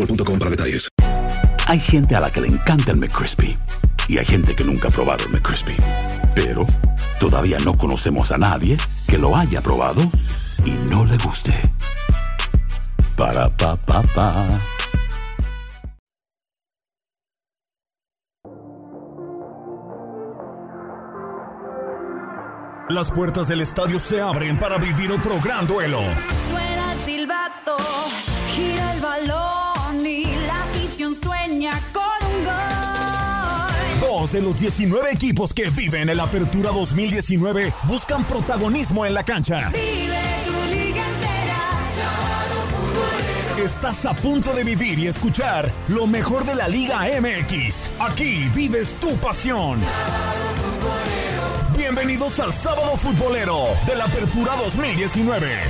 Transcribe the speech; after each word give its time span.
boostmobile.com 0.00 0.38
para 0.38 0.50
detalles. 0.50 0.88
Hay 1.66 1.78
gente 1.78 2.16
a 2.16 2.20
la 2.20 2.30
que 2.30 2.40
le 2.40 2.48
encanta 2.48 2.90
el 2.90 2.98
McCrispy 2.98 3.56
y 4.08 4.18
hay 4.18 4.24
gente 4.24 4.56
que 4.56 4.64
nunca 4.64 4.88
ha 4.88 4.90
probado 4.90 5.24
el 5.24 5.30
McCrispy. 5.30 5.76
Pero 6.34 6.66
todavía 7.18 7.58
no 7.64 7.76
conocemos 7.76 8.32
a 8.32 8.38
nadie 8.38 8.76
que 9.06 9.18
lo 9.18 9.36
haya 9.36 9.60
probado 9.60 10.02
y 10.64 10.70
no 10.70 11.04
le 11.04 11.16
guste. 11.18 11.54
Para 13.16 13.54
pa 13.56 13.76
pa 13.76 14.02
pa. 14.02 14.60
Las 22.88 23.12
puertas 23.12 23.46
del 23.46 23.60
estadio 23.60 24.00
se 24.00 24.20
abren 24.20 24.58
para 24.58 24.76
vivir 24.78 25.12
otro 25.12 25.40
gran 25.40 25.64
duelo. 25.68 26.00
Suena 26.50 26.92
el 26.92 26.98
silbato, 27.04 27.76
gira 28.52 28.94
el 28.94 29.00
balón 29.00 29.39
Dos 34.30 34.32
de 34.32 34.42
los 34.42 34.58
19 34.58 35.10
equipos 35.12 35.54
que 35.54 35.70
viven 35.70 36.08
el 36.08 36.20
Apertura 36.20 36.70
2019 36.70 37.72
buscan 37.84 38.24
protagonismo 38.24 39.04
en 39.06 39.14
la 39.14 39.24
cancha. 39.24 39.70
Vive 39.70 40.18
tu 40.46 40.52
liga 40.74 41.02
entera. 41.06 41.84
Estás 43.64 44.04
a 44.04 44.14
punto 44.14 44.52
de 44.52 44.64
vivir 44.64 44.98
y 44.98 45.06
escuchar 45.08 45.70
lo 45.88 46.06
mejor 46.06 46.44
de 46.44 46.54
la 46.54 46.68
Liga 46.68 47.00
MX. 47.20 47.90
Aquí 47.98 48.48
vives 48.54 48.94
tu 49.00 49.16
pasión. 49.16 49.78
Bienvenidos 51.76 52.38
al 52.40 52.52
Sábado 52.52 52.96
Futbolero 52.96 53.66
de 53.86 53.96
la 53.96 54.04
Apertura 54.04 54.54
2019. 54.56 55.60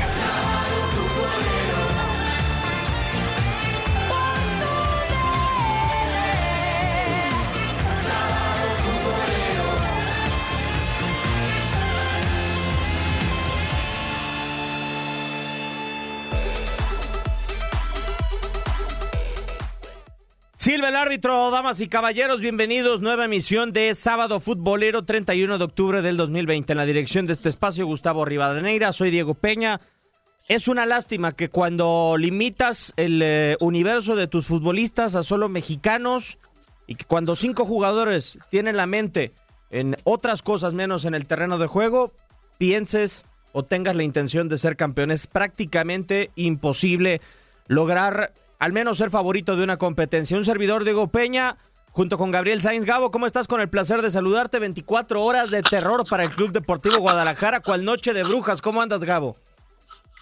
Silva 20.71 20.91
el 20.91 20.95
árbitro, 20.95 21.51
damas 21.51 21.81
y 21.81 21.89
caballeros, 21.89 22.41
bienvenidos. 22.41 23.01
Nueva 23.01 23.25
emisión 23.25 23.73
de 23.73 23.93
Sábado 23.97 24.39
Futbolero, 24.39 25.05
31 25.05 25.59
de 25.59 25.65
octubre 25.65 26.01
del 26.01 26.17
2020. 26.17 26.73
En 26.73 26.77
la 26.77 26.87
dirección 26.87 27.27
de 27.27 27.33
este 27.33 27.49
espacio, 27.49 27.87
Gustavo 27.87 28.25
Rivadeneira, 28.25 28.93
soy 28.93 29.11
Diego 29.11 29.35
Peña. 29.35 29.81
Es 30.47 30.69
una 30.69 30.87
lástima 30.87 31.33
que 31.33 31.49
cuando 31.49 32.15
limitas 32.17 32.93
el 32.97 33.21
eh, 33.21 33.57
universo 33.59 34.15
de 34.15 34.29
tus 34.29 34.47
futbolistas 34.47 35.17
a 35.17 35.25
solo 35.25 35.49
mexicanos 35.49 36.39
y 36.87 36.95
que 36.95 37.05
cuando 37.05 37.35
cinco 37.35 37.65
jugadores 37.65 38.39
tienen 38.49 38.77
la 38.77 38.87
mente 38.87 39.33
en 39.71 39.97
otras 40.05 40.41
cosas 40.41 40.73
menos 40.73 41.05
en 41.05 41.17
el 41.17 41.27
terreno 41.27 41.59
de 41.59 41.67
juego, 41.67 42.13
pienses 42.59 43.27
o 43.51 43.65
tengas 43.65 43.97
la 43.97 44.05
intención 44.05 44.49
de 44.49 44.57
ser 44.57 44.77
campeón. 44.77 45.11
Es 45.11 45.27
prácticamente 45.27 46.31
imposible 46.37 47.21
lograr 47.67 48.35
al 48.61 48.73
menos 48.73 48.99
ser 48.99 49.11
favorito 49.11 49.57
de 49.57 49.65
una 49.65 49.77
competencia. 49.79 50.37
Un 50.37 50.45
servidor 50.45 50.85
Diego 50.85 51.09
Peña, 51.09 51.57
junto 51.91 52.17
con 52.19 52.31
Gabriel 52.31 52.61
Sainz 52.63 52.85
Gabo, 52.85 53.11
¿cómo 53.11 53.27
estás? 53.27 53.49
Con 53.49 53.61
el 53.61 53.69
placer 53.69 54.03
de 54.03 54.11
saludarte. 54.11 54.59
24 54.59 55.23
horas 55.23 55.51
de 55.51 55.63
terror 55.63 56.05
para 56.09 56.23
el 56.23 56.31
Club 56.31 56.53
Deportivo 56.53 56.99
Guadalajara, 56.99 57.61
cual 57.61 57.85
noche 57.85 58.13
de 58.13 58.23
brujas. 58.23 58.63
¿Cómo 58.63 58.81
andas, 58.83 59.03
Gabo? 59.03 59.37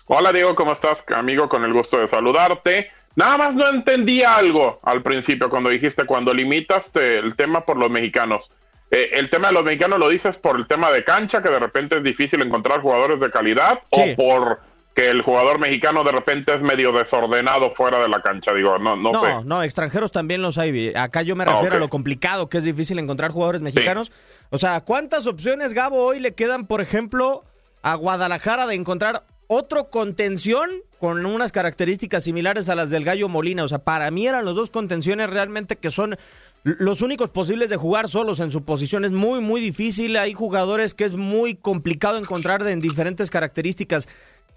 Hola 0.06 0.32
Diego, 0.32 0.54
¿cómo 0.54 0.72
estás, 0.72 1.04
amigo? 1.15 1.48
Con 1.50 1.65
el 1.65 1.72
gusto 1.75 1.98
de 1.98 2.09
saludarte. 2.09 2.88
Nada 3.16 3.37
más 3.37 3.54
no 3.54 3.69
entendí 3.69 4.22
algo 4.22 4.78
al 4.84 5.03
principio 5.03 5.50
cuando 5.50 5.69
dijiste, 5.69 6.04
cuando 6.06 6.32
limitaste 6.32 7.19
el 7.19 7.34
tema 7.37 7.66
por 7.66 7.77
los 7.77 7.91
mexicanos. 7.91 8.48
Eh, 8.91 9.10
el 9.15 9.28
tema 9.28 9.48
de 9.48 9.54
los 9.54 9.65
mexicanos 9.65 9.98
lo 9.98 10.09
dices 10.09 10.37
por 10.38 10.56
el 10.56 10.66
tema 10.66 10.91
de 10.91 11.04
cancha, 11.04 11.43
que 11.43 11.50
de 11.50 11.59
repente 11.59 11.97
es 11.97 12.03
difícil 12.04 12.41
encontrar 12.41 12.81
jugadores 12.81 13.21
de 13.21 13.31
calidad, 13.31 13.81
Sí. 13.93 14.12
o 14.12 14.16
por 14.16 14.60
que 14.98 15.10
el 15.10 15.22
jugador 15.22 15.60
mexicano 15.60 16.03
de 16.03 16.10
repente 16.10 16.53
es 16.53 16.60
medio 16.60 16.91
desordenado 16.91 17.72
fuera 17.72 18.00
de 18.00 18.09
la 18.09 18.20
cancha. 18.20 18.53
Digo, 18.53 18.78
no, 18.81 18.97
no, 18.97 19.12
No, 19.12 19.20
sé. 19.22 19.44
no, 19.44 19.62
extranjeros 19.62 20.10
también 20.10 20.42
los 20.42 20.59
hay. 20.59 20.92
Acá 20.97 21.22
yo 21.22 21.36
me 21.36 21.44
Ah, 21.44 21.53
refiero 21.54 21.76
a 21.76 21.78
lo 21.78 21.88
complicado 21.88 22.48
que 22.48 22.59
es 22.59 22.64
difícil 22.64 22.98
encontrar 22.98 23.31
jugadores 23.31 23.60
mexicanos. 23.60 24.10
O 24.50 24.59
sea, 24.59 24.81
¿cuántas 24.81 25.28
opciones, 25.28 25.72
Gabo, 25.72 25.98
hoy 26.04 26.19
le 26.19 26.34
quedan, 26.34 26.66
por 26.66 26.81
ejemplo, 26.81 27.44
a 27.82 27.94
Guadalajara 27.94 28.66
de 28.66 28.75
encontrar 28.75 29.22
otro 29.47 29.88
contención 29.88 30.69
con 30.98 31.25
unas 31.26 31.53
características 31.53 32.25
similares 32.25 32.69
a 32.69 32.75
las 32.75 32.91
del 32.91 33.04
Gallo 33.04 33.28
Molina? 33.28 33.62
O 33.62 33.69
sea, 33.69 33.78
para 33.78 34.10
mí 34.10 34.26
eran 34.26 34.44
los 34.44 34.56
dos 34.56 34.70
contenciones 34.70 35.30
realmente 35.30 35.76
que 35.76 35.92
son 35.92 36.16
los 36.65 37.03
únicos 37.03 37.30
posibles 37.30 37.70
de 37.70 37.76
jugar 37.76 38.09
solos 38.09 38.41
en 38.41 38.50
su 38.50 38.65
posición. 38.65 39.04
Es 39.04 39.12
muy, 39.12 39.41
muy 39.41 39.60
difícil. 39.60 40.16
Hay 40.16 40.34
jugadores 40.34 40.92
que 40.92 41.04
es 41.04 41.15
muy 41.15 41.54
complicado 41.54 42.19
encontrar 42.19 42.66
en 42.66 42.80
diferentes 42.80 43.30
características 43.30 44.09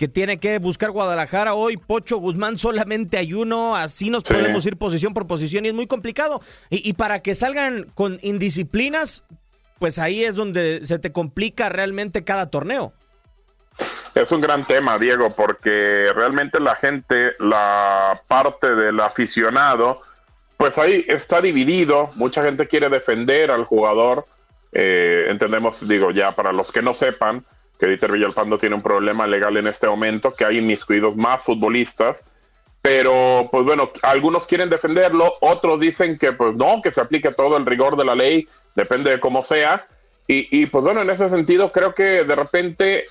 que 0.02 0.08
tiene 0.08 0.40
que 0.40 0.58
buscar 0.58 0.90
Guadalajara 0.90 1.54
hoy. 1.54 1.78
Pocho 1.78 2.18
Guzmán 2.18 2.58
solamente 2.58 3.20
hay 3.20 3.36
uno, 3.36 3.76
así 3.76 4.10
nos 4.10 4.24
Sí. 4.26 4.34
podemos 4.34 4.66
ir 4.66 4.76
posición 4.76 5.14
por 5.14 5.28
posición 5.28 5.64
y 5.64 5.68
es 5.70 5.76
muy 5.76 5.86
complicado. 5.86 6.42
Y, 6.72 6.90
y 6.90 6.94
para 6.94 7.20
que 7.22 7.36
salgan 7.36 7.84
con 7.94 8.18
indisciplinas, 8.24 9.24
pues 9.78 10.00
ahí 10.00 10.24
es 10.24 10.34
donde 10.34 10.84
se 10.88 10.98
te 10.98 11.12
complica 11.12 11.70
realmente 11.70 12.24
cada 12.24 12.50
torneo. 12.50 12.94
Es 14.16 14.32
un 14.32 14.42
gran 14.42 14.66
tema, 14.66 14.98
Diego, 14.98 15.36
porque 15.36 16.12
realmente 16.16 16.60
la 16.60 16.76
gente, 16.76 17.34
la 17.38 18.24
parte 18.28 18.74
del 18.74 19.00
aficionado, 19.02 20.02
pues 20.58 20.80
ahí 20.80 21.06
está 21.09 21.42
dividido. 21.42 22.09
Mucha 22.16 22.42
gente 22.42 22.68
quiere 22.68 22.90
defender 22.90 23.52
al 23.52 23.66
jugador. 23.66 24.26
Eh, 24.72 25.26
entendemos, 25.30 25.88
digo, 25.88 26.09
ya 26.09 26.32
para 26.32 26.52
los 26.52 26.72
que 26.72 26.82
no 26.82 26.96
sepan, 26.96 27.46
que 27.82 27.88
Dieter 27.88 28.12
Villalpando 28.12 28.60
tiene 28.60 28.76
un 28.76 28.84
problema 28.84 29.26
legal 29.26 29.58
en 29.58 29.66
este 29.66 29.88
momento, 29.88 30.36
que 30.36 30.46
hay 30.46 30.60
inmiscuidos 30.60 31.16
más 31.16 31.42
futbolistas. 31.44 32.26
Pero, 32.80 33.50
pues 33.52 33.64
bueno, 33.64 33.90
algunos 34.04 34.46
quieren 34.46 34.70
defenderlo, 34.70 35.34
otros 35.42 35.80
dicen 35.80 36.20
que, 36.20 36.32
pues 36.32 36.56
no, 36.56 36.80
que 36.84 36.92
se 36.92 37.02
aplique 37.02 37.32
todo 37.32 37.58
el 37.58 37.66
rigor 37.66 37.98
de 37.98 38.06
la 38.06 38.14
ley, 38.14 38.48
depende 38.76 39.10
de 39.10 39.20
cómo 39.20 39.42
sea. 39.42 39.88
Y, 40.28 40.48
y 40.62 40.68
pues 40.68 40.84
bueno, 40.84 41.02
en 41.02 41.10
ese 41.10 41.28
sentido, 41.28 41.72
creo 41.72 41.96
que 41.96 42.24
de 42.24 42.36
repente 42.36 43.06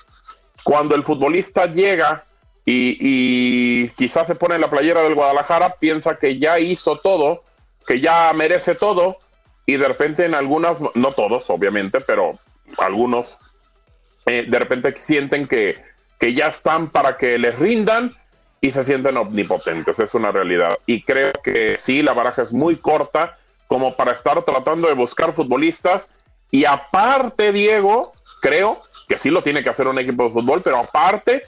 cuando 0.63 0.95
el 0.95 1.03
futbolista 1.03 1.65
llega 1.65 2.23
y, 2.63 2.95
y 2.97 3.89
quizás 3.89 4.25
se 4.25 4.35
pone 4.35 4.55
en 4.55 4.61
la 4.61 4.69
playera 4.69 5.03
del 5.03 5.15
Guadalajara, 5.15 5.75
piensa 5.81 6.17
que 6.17 6.39
ya 6.39 6.59
hizo 6.59 6.95
todo, 6.95 7.43
que 7.85 7.99
ya 7.99 8.31
merece 8.33 8.75
todo, 8.75 9.17
y 9.65 9.75
de 9.75 9.85
repente 9.85 10.23
en 10.23 10.33
algunas, 10.33 10.79
no 10.79 11.11
todos 11.11 11.49
obviamente, 11.49 11.99
pero 11.99 12.39
algunos, 12.77 13.37
eh, 14.31 14.45
de 14.47 14.59
repente 14.59 14.93
sienten 14.97 15.47
que, 15.47 15.81
que 16.19 16.33
ya 16.33 16.47
están 16.47 16.89
para 16.89 17.17
que 17.17 17.37
les 17.37 17.57
rindan, 17.59 18.15
y 18.61 18.71
se 18.71 18.83
sienten 18.83 19.17
omnipotentes, 19.17 19.99
es 19.99 20.13
una 20.13 20.31
realidad. 20.31 20.77
Y 20.85 21.01
creo 21.01 21.33
que 21.43 21.77
sí, 21.77 22.03
la 22.03 22.13
baraja 22.13 22.43
es 22.43 22.53
muy 22.53 22.75
corta 22.75 23.35
como 23.65 23.95
para 23.95 24.11
estar 24.11 24.41
tratando 24.45 24.87
de 24.87 24.93
buscar 24.93 25.33
futbolistas. 25.33 26.07
Y 26.51 26.65
aparte, 26.65 27.51
Diego, 27.51 28.13
creo 28.39 28.81
que 29.07 29.17
sí 29.17 29.31
lo 29.31 29.41
tiene 29.41 29.63
que 29.63 29.69
hacer 29.69 29.87
un 29.87 29.97
equipo 29.97 30.25
de 30.25 30.31
fútbol, 30.31 30.61
pero 30.61 30.77
aparte, 30.77 31.43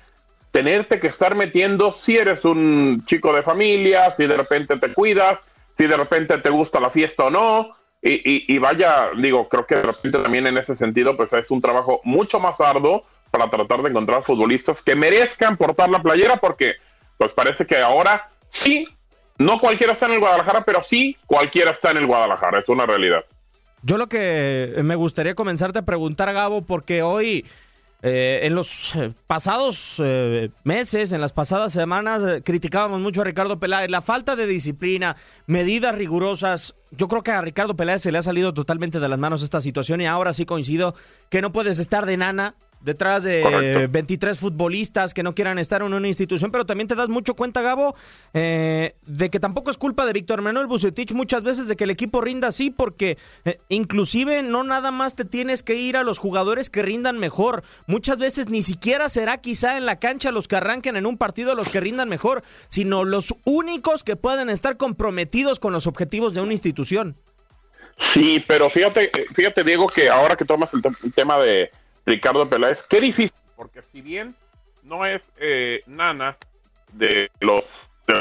tenerte 0.50 1.00
que 1.00 1.08
estar 1.08 1.36
metiendo 1.36 1.92
si 1.92 2.18
eres 2.18 2.46
un 2.46 3.04
chico 3.06 3.32
de 3.34 3.44
familia, 3.44 4.10
si 4.10 4.26
de 4.26 4.36
repente 4.36 4.78
te 4.78 4.92
cuidas, 4.92 5.46
si 5.78 5.86
de 5.86 5.98
repente 5.98 6.40
te 6.40 6.50
gusta 6.50 6.80
la 6.80 6.90
fiesta 6.90 7.26
o 7.26 7.30
no. 7.30 7.76
Y, 8.06 8.54
y, 8.54 8.58
vaya, 8.58 9.12
digo, 9.18 9.48
creo 9.48 9.66
que 9.66 9.76
de 9.76 9.84
repente 9.84 10.20
también 10.20 10.46
en 10.46 10.58
ese 10.58 10.76
sentido, 10.76 11.16
pues 11.16 11.32
es 11.32 11.50
un 11.50 11.62
trabajo 11.62 12.02
mucho 12.04 12.38
más 12.38 12.60
arduo 12.60 13.06
para 13.32 13.50
tratar 13.50 13.82
de 13.82 13.90
encontrar 13.90 14.24
futbolistas 14.24 14.82
que 14.82 14.94
merezcan 14.94 15.56
portar 15.56 15.90
la 15.90 16.04
playera, 16.04 16.36
porque 16.36 16.74
pues 17.18 17.32
parece 17.32 17.66
que 17.66 17.78
ahora 17.78 18.30
sí, 18.50 18.86
no 19.38 19.58
cualquiera 19.58 19.94
está 19.94 20.08
en 20.08 20.14
el 20.14 20.20
Guadalajara, 20.20 20.66
pero 20.66 20.84
sí 20.84 21.16
cualquiera 21.26 21.72
está 21.72 21.92
en 21.92 21.98
el 21.98 22.06
Guadalajara, 22.06 22.60
es 22.60 22.68
una 22.68 22.86
realidad. 22.86 23.24
Yo 23.84 23.98
lo 23.98 24.08
que 24.08 24.74
me 24.84 24.96
gustaría 24.96 25.34
comenzarte 25.34 25.80
a 25.80 25.86
preguntar, 25.86 26.32
Gabo, 26.34 26.62
porque 26.62 27.04
hoy 27.04 27.46
eh, 28.06 28.42
en 28.44 28.54
los 28.54 28.94
eh, 28.96 29.14
pasados 29.28 29.96
eh, 30.00 30.50
meses, 30.66 31.14
en 31.14 31.22
las 31.22 31.32
pasadas 31.32 31.72
semanas, 31.72 32.42
criticábamos 32.44 33.00
mucho 33.00 33.22
a 33.22 33.24
Ricardo 33.24 33.62
Peláez. 33.62 33.90
La 33.90 34.02
falta 34.02 34.36
de 34.36 34.46
disciplina, 34.46 35.16
medidas 35.48 35.96
rigurosas. 35.96 36.76
Yo 36.92 37.08
creo 37.08 37.24
que 37.24 37.32
a 37.32 37.40
Ricardo 37.40 37.78
Peláez 37.78 38.02
se 38.02 38.12
le 38.12 38.18
ha 38.18 38.24
salido 38.24 38.54
totalmente 38.54 39.00
de 39.00 39.08
las 39.08 39.18
manos 39.18 39.42
esta 39.42 39.62
situación 39.62 40.02
y 40.02 40.06
ahora 40.06 40.34
sí 40.34 40.46
coincido 40.46 40.96
que 41.30 41.42
no 41.42 41.54
puedes 41.54 41.80
estar 41.80 42.06
de 42.06 42.18
nana 42.18 42.56
detrás 42.84 43.24
de 43.24 43.88
23 43.90 44.38
futbolistas 44.38 45.14
que 45.14 45.24
no 45.24 45.34
quieran 45.34 45.58
estar 45.58 45.82
en 45.82 45.94
una 45.94 46.08
institución, 46.08 46.52
pero 46.52 46.66
también 46.66 46.88
te 46.88 46.96
das 46.96 47.10
mucho 47.10 47.36
cuenta, 47.36 47.62
Gabo, 47.62 47.96
eh, 48.34 48.96
de 49.06 49.30
que 49.30 49.40
tampoco 49.40 49.72
es 49.72 49.78
culpa 49.78 50.06
de 50.06 50.14
Víctor 50.14 50.42
Manuel 50.42 50.68
Bucetich 50.68 51.14
muchas 51.14 51.44
veces 51.44 51.68
de 51.68 51.76
que 51.76 51.86
el 51.86 51.90
equipo 51.90 52.22
rinda 52.22 52.50
así, 52.50 52.70
porque 52.70 53.18
eh, 53.46 53.60
inclusive 53.70 54.44
no 54.44 54.64
nada 54.64 54.92
más 54.92 55.16
te 55.16 55.26
tienes 55.26 55.64
que 55.64 55.76
ir 55.76 55.98
a 55.98 56.04
los 56.04 56.20
jugadores 56.20 56.70
que 56.70 56.82
rindan 56.82 57.18
mejor, 57.18 57.64
muchas 57.88 58.18
veces 58.18 58.50
ni 58.50 58.62
siquiera 58.62 59.10
será 59.10 59.38
quizá 59.38 59.78
en 59.78 59.86
la 59.86 60.00
cancha 60.00 60.32
los 60.32 60.48
que 60.48 60.58
arranquen 60.58 60.98
en 60.98 61.06
un 61.06 61.18
partido 61.18 61.56
los 61.56 61.70
que 61.70 61.80
rindan 61.80 62.10
mejor, 62.10 62.44
sino 62.68 63.06
los 63.06 63.34
únicos 63.46 64.04
que 64.04 64.16
pueden 64.16 64.50
estar 64.50 64.78
comprometidos 64.78 65.60
con 65.60 65.72
los 65.72 65.88
objetivos 65.88 66.34
de 66.34 66.42
una 66.42 66.52
institución. 66.52 67.16
Sí, 67.96 68.44
pero 68.48 68.70
fíjate, 68.70 69.12
fíjate 69.34 69.64
Diego, 69.64 69.88
que 69.88 70.10
ahora 70.10 70.36
que 70.36 70.46
tomas 70.46 70.74
el 70.74 71.14
tema 71.14 71.38
de 71.38 71.70
Ricardo 72.06 72.48
Peláez. 72.48 72.84
Qué 72.84 73.00
difícil, 73.00 73.36
porque 73.56 73.82
si 73.82 74.02
bien 74.02 74.36
no 74.84 75.06
es 75.06 75.24
eh, 75.38 75.84
nana 75.86 76.38
de 76.92 77.30
los, 77.40 77.64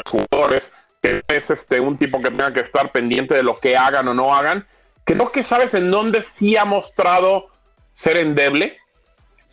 jugadores, 0.06 0.72
que 1.02 1.22
es 1.26 1.50
este 1.50 1.80
un 1.80 1.98
tipo 1.98 2.22
que 2.22 2.30
tenga 2.30 2.52
que 2.52 2.60
estar 2.60 2.92
pendiente 2.92 3.34
de 3.34 3.42
lo 3.42 3.56
que 3.58 3.76
hagan 3.76 4.06
o 4.08 4.14
no 4.14 4.34
hagan, 4.34 4.66
creo 5.04 5.32
que 5.32 5.42
sabes 5.42 5.74
en 5.74 5.90
dónde 5.90 6.22
sí 6.22 6.56
ha 6.56 6.64
mostrado 6.64 7.48
ser 7.96 8.16
endeble 8.16 8.76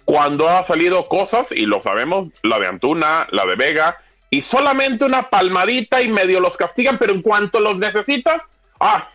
cuando 0.05 0.47
ha 0.47 0.63
salido 0.63 1.07
cosas, 1.07 1.51
y 1.51 1.65
lo 1.65 1.81
sabemos, 1.83 2.29
la 2.43 2.59
de 2.59 2.67
Antuna, 2.67 3.27
la 3.31 3.45
de 3.45 3.55
Vega, 3.55 3.97
y 4.29 4.41
solamente 4.41 5.05
una 5.05 5.29
palmadita 5.29 6.01
y 6.01 6.07
medio 6.07 6.39
los 6.39 6.57
castigan, 6.57 6.97
pero 6.97 7.13
en 7.13 7.21
cuanto 7.21 7.59
los 7.59 7.77
necesitas, 7.77 8.43
ah, 8.79 9.09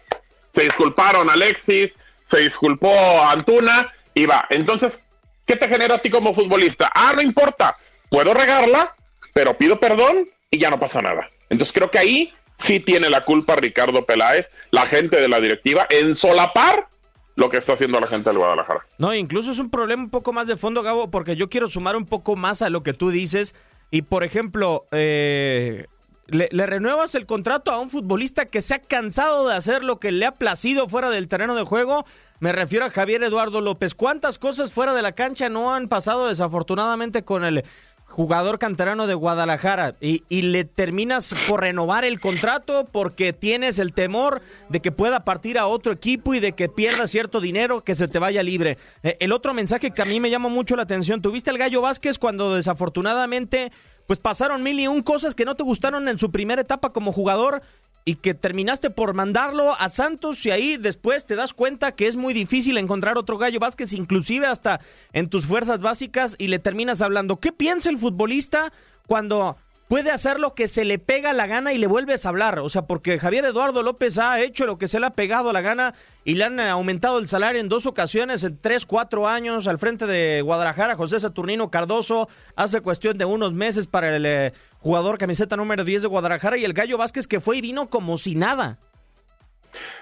se 0.52 0.62
disculparon 0.62 1.30
Alexis, 1.30 1.94
se 2.28 2.40
disculpó 2.40 2.92
Antuna, 3.22 3.92
y 4.14 4.26
va. 4.26 4.46
Entonces, 4.50 5.03
¿qué 5.46 5.56
te 5.56 5.68
genera 5.68 5.96
a 5.96 5.98
ti 5.98 6.10
como 6.10 6.34
futbolista? 6.34 6.90
Ah, 6.94 7.12
no 7.14 7.22
importa, 7.22 7.76
puedo 8.08 8.34
regarla, 8.34 8.94
pero 9.32 9.56
pido 9.56 9.78
perdón 9.80 10.28
y 10.50 10.58
ya 10.58 10.70
no 10.70 10.78
pasa 10.78 11.02
nada. 11.02 11.28
Entonces 11.50 11.72
creo 11.72 11.90
que 11.90 11.98
ahí 11.98 12.32
sí 12.56 12.80
tiene 12.80 13.10
la 13.10 13.22
culpa 13.22 13.56
Ricardo 13.56 14.04
Peláez, 14.04 14.50
la 14.70 14.86
gente 14.86 15.20
de 15.20 15.28
la 15.28 15.40
directiva, 15.40 15.86
en 15.90 16.14
solapar 16.14 16.88
lo 17.36 17.48
que 17.48 17.56
está 17.56 17.72
haciendo 17.72 17.98
la 17.98 18.06
gente 18.06 18.30
del 18.30 18.38
Guadalajara. 18.38 18.86
No, 18.98 19.14
incluso 19.14 19.50
es 19.50 19.58
un 19.58 19.70
problema 19.70 20.02
un 20.02 20.10
poco 20.10 20.32
más 20.32 20.46
de 20.46 20.56
fondo, 20.56 20.82
Gabo, 20.82 21.10
porque 21.10 21.36
yo 21.36 21.48
quiero 21.48 21.68
sumar 21.68 21.96
un 21.96 22.06
poco 22.06 22.36
más 22.36 22.62
a 22.62 22.70
lo 22.70 22.82
que 22.82 22.94
tú 22.94 23.10
dices. 23.10 23.54
Y 23.90 24.02
por 24.02 24.24
ejemplo, 24.24 24.86
eh, 24.92 25.86
le, 26.26 26.48
renuevas 26.66 27.14
el 27.14 27.26
contrato 27.26 27.70
a 27.70 27.78
un 27.78 27.90
futbolista 27.90 28.46
que 28.46 28.62
se 28.62 28.74
ha 28.74 28.78
cansado 28.78 29.48
de 29.48 29.54
hacer 29.54 29.84
lo 29.84 29.98
que 29.98 30.12
le 30.12 30.26
ha 30.26 30.32
placido 30.32 30.88
fuera 30.88 31.10
del 31.10 31.28
terreno 31.28 31.54
de 31.54 31.64
juego. 31.64 32.04
Me 32.40 32.52
refiero 32.52 32.86
a 32.86 32.90
Javier 32.90 33.22
Eduardo 33.22 33.60
López. 33.60 33.94
¿Cuántas 33.94 34.38
cosas 34.38 34.72
fuera 34.72 34.94
de 34.94 35.02
la 35.02 35.12
cancha 35.12 35.48
no 35.48 35.74
han 35.74 35.88
pasado 35.88 36.28
desafortunadamente 36.28 37.24
con 37.24 37.44
el 37.44 37.64
jugador 38.06 38.60
canterano 38.60 39.08
de 39.08 39.14
Guadalajara 39.14 39.96
y, 40.00 40.20
le 40.42 40.64
terminas 40.64 41.34
por 41.48 41.62
renovar 41.62 42.04
el 42.04 42.20
contrato 42.20 42.86
porque 42.92 43.32
tienes 43.32 43.80
el 43.80 43.92
temor 43.92 44.40
de 44.68 44.80
que 44.80 44.92
pueda 44.92 45.24
partir 45.24 45.58
a 45.58 45.66
otro 45.66 45.92
equipo 45.92 46.32
y 46.32 46.38
de 46.38 46.52
que 46.52 46.68
pierda 46.68 47.08
cierto 47.08 47.40
dinero, 47.40 47.82
que 47.82 47.96
se 47.96 48.06
te 48.06 48.20
vaya 48.20 48.44
libre. 48.44 48.78
Eh, 49.02 49.16
el 49.18 49.32
otro 49.32 49.52
mensaje 49.52 49.90
que 49.90 50.02
a 50.02 50.04
mí 50.04 50.20
me 50.20 50.30
llama 50.30 50.48
mucho 50.48 50.76
la 50.76 50.82
atención, 50.82 51.22
¿tuviste 51.22 51.50
al 51.50 51.58
Gallo 51.58 51.80
Vázquez 51.80 52.18
cuando 52.18 52.54
desafortunadamente 52.54 53.72
pues 54.06 54.18
pasaron 54.18 54.62
mil 54.62 54.78
y 54.78 54.86
un 54.86 55.02
cosas 55.02 55.34
que 55.34 55.44
no 55.44 55.56
te 55.56 55.64
gustaron 55.64 56.08
en 56.08 56.18
su 56.18 56.30
primera 56.30 56.62
etapa 56.62 56.92
como 56.92 57.12
jugador 57.12 57.62
y 58.04 58.16
que 58.16 58.34
terminaste 58.34 58.90
por 58.90 59.14
mandarlo 59.14 59.72
a 59.78 59.88
Santos 59.88 60.44
y 60.44 60.50
ahí 60.50 60.76
después 60.76 61.24
te 61.24 61.36
das 61.36 61.54
cuenta 61.54 61.92
que 61.92 62.06
es 62.06 62.16
muy 62.16 62.34
difícil 62.34 62.76
encontrar 62.76 63.16
otro 63.16 63.38
Gallo 63.38 63.60
Vázquez, 63.60 63.94
inclusive 63.94 64.46
hasta 64.46 64.80
en 65.12 65.30
tus 65.30 65.46
fuerzas 65.46 65.80
básicas 65.80 66.36
y 66.38 66.48
le 66.48 66.58
terminas 66.58 67.00
hablando. 67.00 67.38
¿Qué 67.38 67.52
piensa 67.52 67.88
el 67.88 67.96
futbolista 67.96 68.72
cuando 69.06 69.56
puede 69.88 70.10
hacer 70.10 70.40
lo 70.40 70.54
que 70.54 70.68
se 70.68 70.84
le 70.84 70.98
pega 70.98 71.32
la 71.32 71.46
gana 71.46 71.72
y 71.72 71.78
le 71.78 71.86
vuelves 71.86 72.24
a 72.24 72.30
hablar. 72.30 72.58
O 72.60 72.68
sea, 72.68 72.82
porque 72.82 73.18
Javier 73.18 73.44
Eduardo 73.44 73.82
López 73.82 74.18
ha 74.18 74.40
hecho 74.40 74.66
lo 74.66 74.78
que 74.78 74.88
se 74.88 75.00
le 75.00 75.06
ha 75.06 75.10
pegado 75.10 75.52
la 75.52 75.60
gana 75.60 75.94
y 76.24 76.34
le 76.34 76.44
han 76.44 76.60
aumentado 76.60 77.18
el 77.18 77.28
salario 77.28 77.60
en 77.60 77.68
dos 77.68 77.86
ocasiones, 77.86 78.44
en 78.44 78.58
tres, 78.58 78.86
cuatro 78.86 79.28
años, 79.28 79.66
al 79.66 79.78
frente 79.78 80.06
de 80.06 80.42
Guadalajara, 80.42 80.96
José 80.96 81.20
Saturnino 81.20 81.70
Cardoso, 81.70 82.28
hace 82.56 82.80
cuestión 82.80 83.18
de 83.18 83.24
unos 83.24 83.52
meses 83.52 83.86
para 83.86 84.14
el 84.14 84.26
eh, 84.26 84.52
jugador 84.78 85.18
camiseta 85.18 85.56
número 85.56 85.84
10 85.84 86.02
de 86.02 86.08
Guadalajara 86.08 86.56
y 86.56 86.64
el 86.64 86.72
Gallo 86.72 86.98
Vázquez 86.98 87.26
que 87.26 87.40
fue 87.40 87.58
y 87.58 87.60
vino 87.60 87.90
como 87.90 88.16
si 88.16 88.34
nada. 88.34 88.78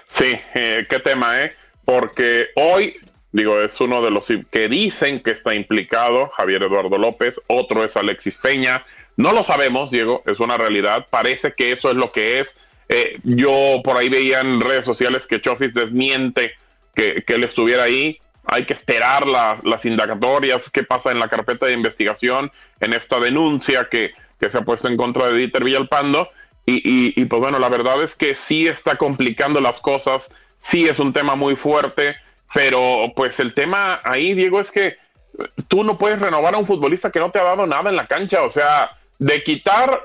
Sí, 0.07 0.35
eh, 0.53 0.85
qué 0.89 0.99
tema, 0.99 1.41
¿eh? 1.41 1.53
Porque 1.85 2.47
hoy 2.55 2.95
Digo, 3.33 3.59
es 3.59 3.81
uno 3.81 4.03
de 4.03 4.11
los 4.11 4.27
que 4.51 4.67
dicen 4.67 5.23
que 5.23 5.31
está 5.31 5.55
implicado 5.55 6.29
Javier 6.29 6.61
Eduardo 6.61 6.99
López, 6.99 7.41
otro 7.47 7.83
es 7.83 7.97
Alexis 7.97 8.37
Peña, 8.37 8.85
no 9.15 9.31
lo 9.31 9.43
sabemos, 9.43 9.91
Diego, 9.91 10.23
es 10.25 10.39
una 10.39 10.57
realidad. 10.57 11.07
Parece 11.09 11.53
que 11.53 11.71
eso 11.71 11.89
es 11.89 11.95
lo 11.95 12.11
que 12.11 12.39
es. 12.39 12.55
Eh, 12.89 13.19
yo 13.23 13.81
por 13.83 13.97
ahí 13.97 14.09
veía 14.09 14.41
en 14.41 14.59
redes 14.59 14.85
sociales 14.85 15.27
que 15.27 15.41
Chofis 15.41 15.73
desmiente 15.73 16.53
que, 16.93 17.23
él 17.27 17.43
estuviera 17.43 17.83
ahí. 17.83 18.19
Hay 18.45 18.65
que 18.65 18.73
esperar 18.73 19.25
las 19.25 19.85
indagatorias, 19.85 20.69
qué 20.71 20.83
pasa 20.83 21.11
en 21.11 21.19
la 21.19 21.29
carpeta 21.29 21.65
de 21.65 21.73
investigación, 21.73 22.51
en 22.81 22.93
esta 22.93 23.19
denuncia 23.19 23.87
que, 23.89 24.11
se 24.39 24.57
ha 24.57 24.61
puesto 24.61 24.89
en 24.89 24.97
contra 24.97 25.27
de 25.27 25.37
Dieter 25.37 25.63
Villalpando. 25.63 26.29
Y, 26.65 27.19
y, 27.19 27.25
pues 27.25 27.41
bueno, 27.41 27.59
la 27.59 27.69
verdad 27.69 28.03
es 28.03 28.15
que 28.15 28.35
sí 28.35 28.67
está 28.67 28.95
complicando 28.97 29.61
las 29.61 29.79
cosas, 29.79 30.29
sí 30.59 30.87
es 30.87 30.99
un 30.99 31.13
tema 31.13 31.35
muy 31.35 31.55
fuerte, 31.55 32.15
pero 32.53 33.11
pues 33.15 33.39
el 33.39 33.53
tema 33.53 34.01
ahí, 34.03 34.33
Diego, 34.33 34.59
es 34.59 34.71
que 34.71 34.97
tú 35.67 35.83
no 35.83 35.97
puedes 35.97 36.19
renovar 36.19 36.55
a 36.55 36.57
un 36.57 36.67
futbolista 36.67 37.11
que 37.11 37.19
no 37.19 37.31
te 37.31 37.39
ha 37.39 37.43
dado 37.43 37.65
nada 37.65 37.89
en 37.89 37.95
la 37.95 38.07
cancha, 38.07 38.43
o 38.43 38.51
sea, 38.51 38.91
de 39.23 39.41
quitar, 39.41 40.03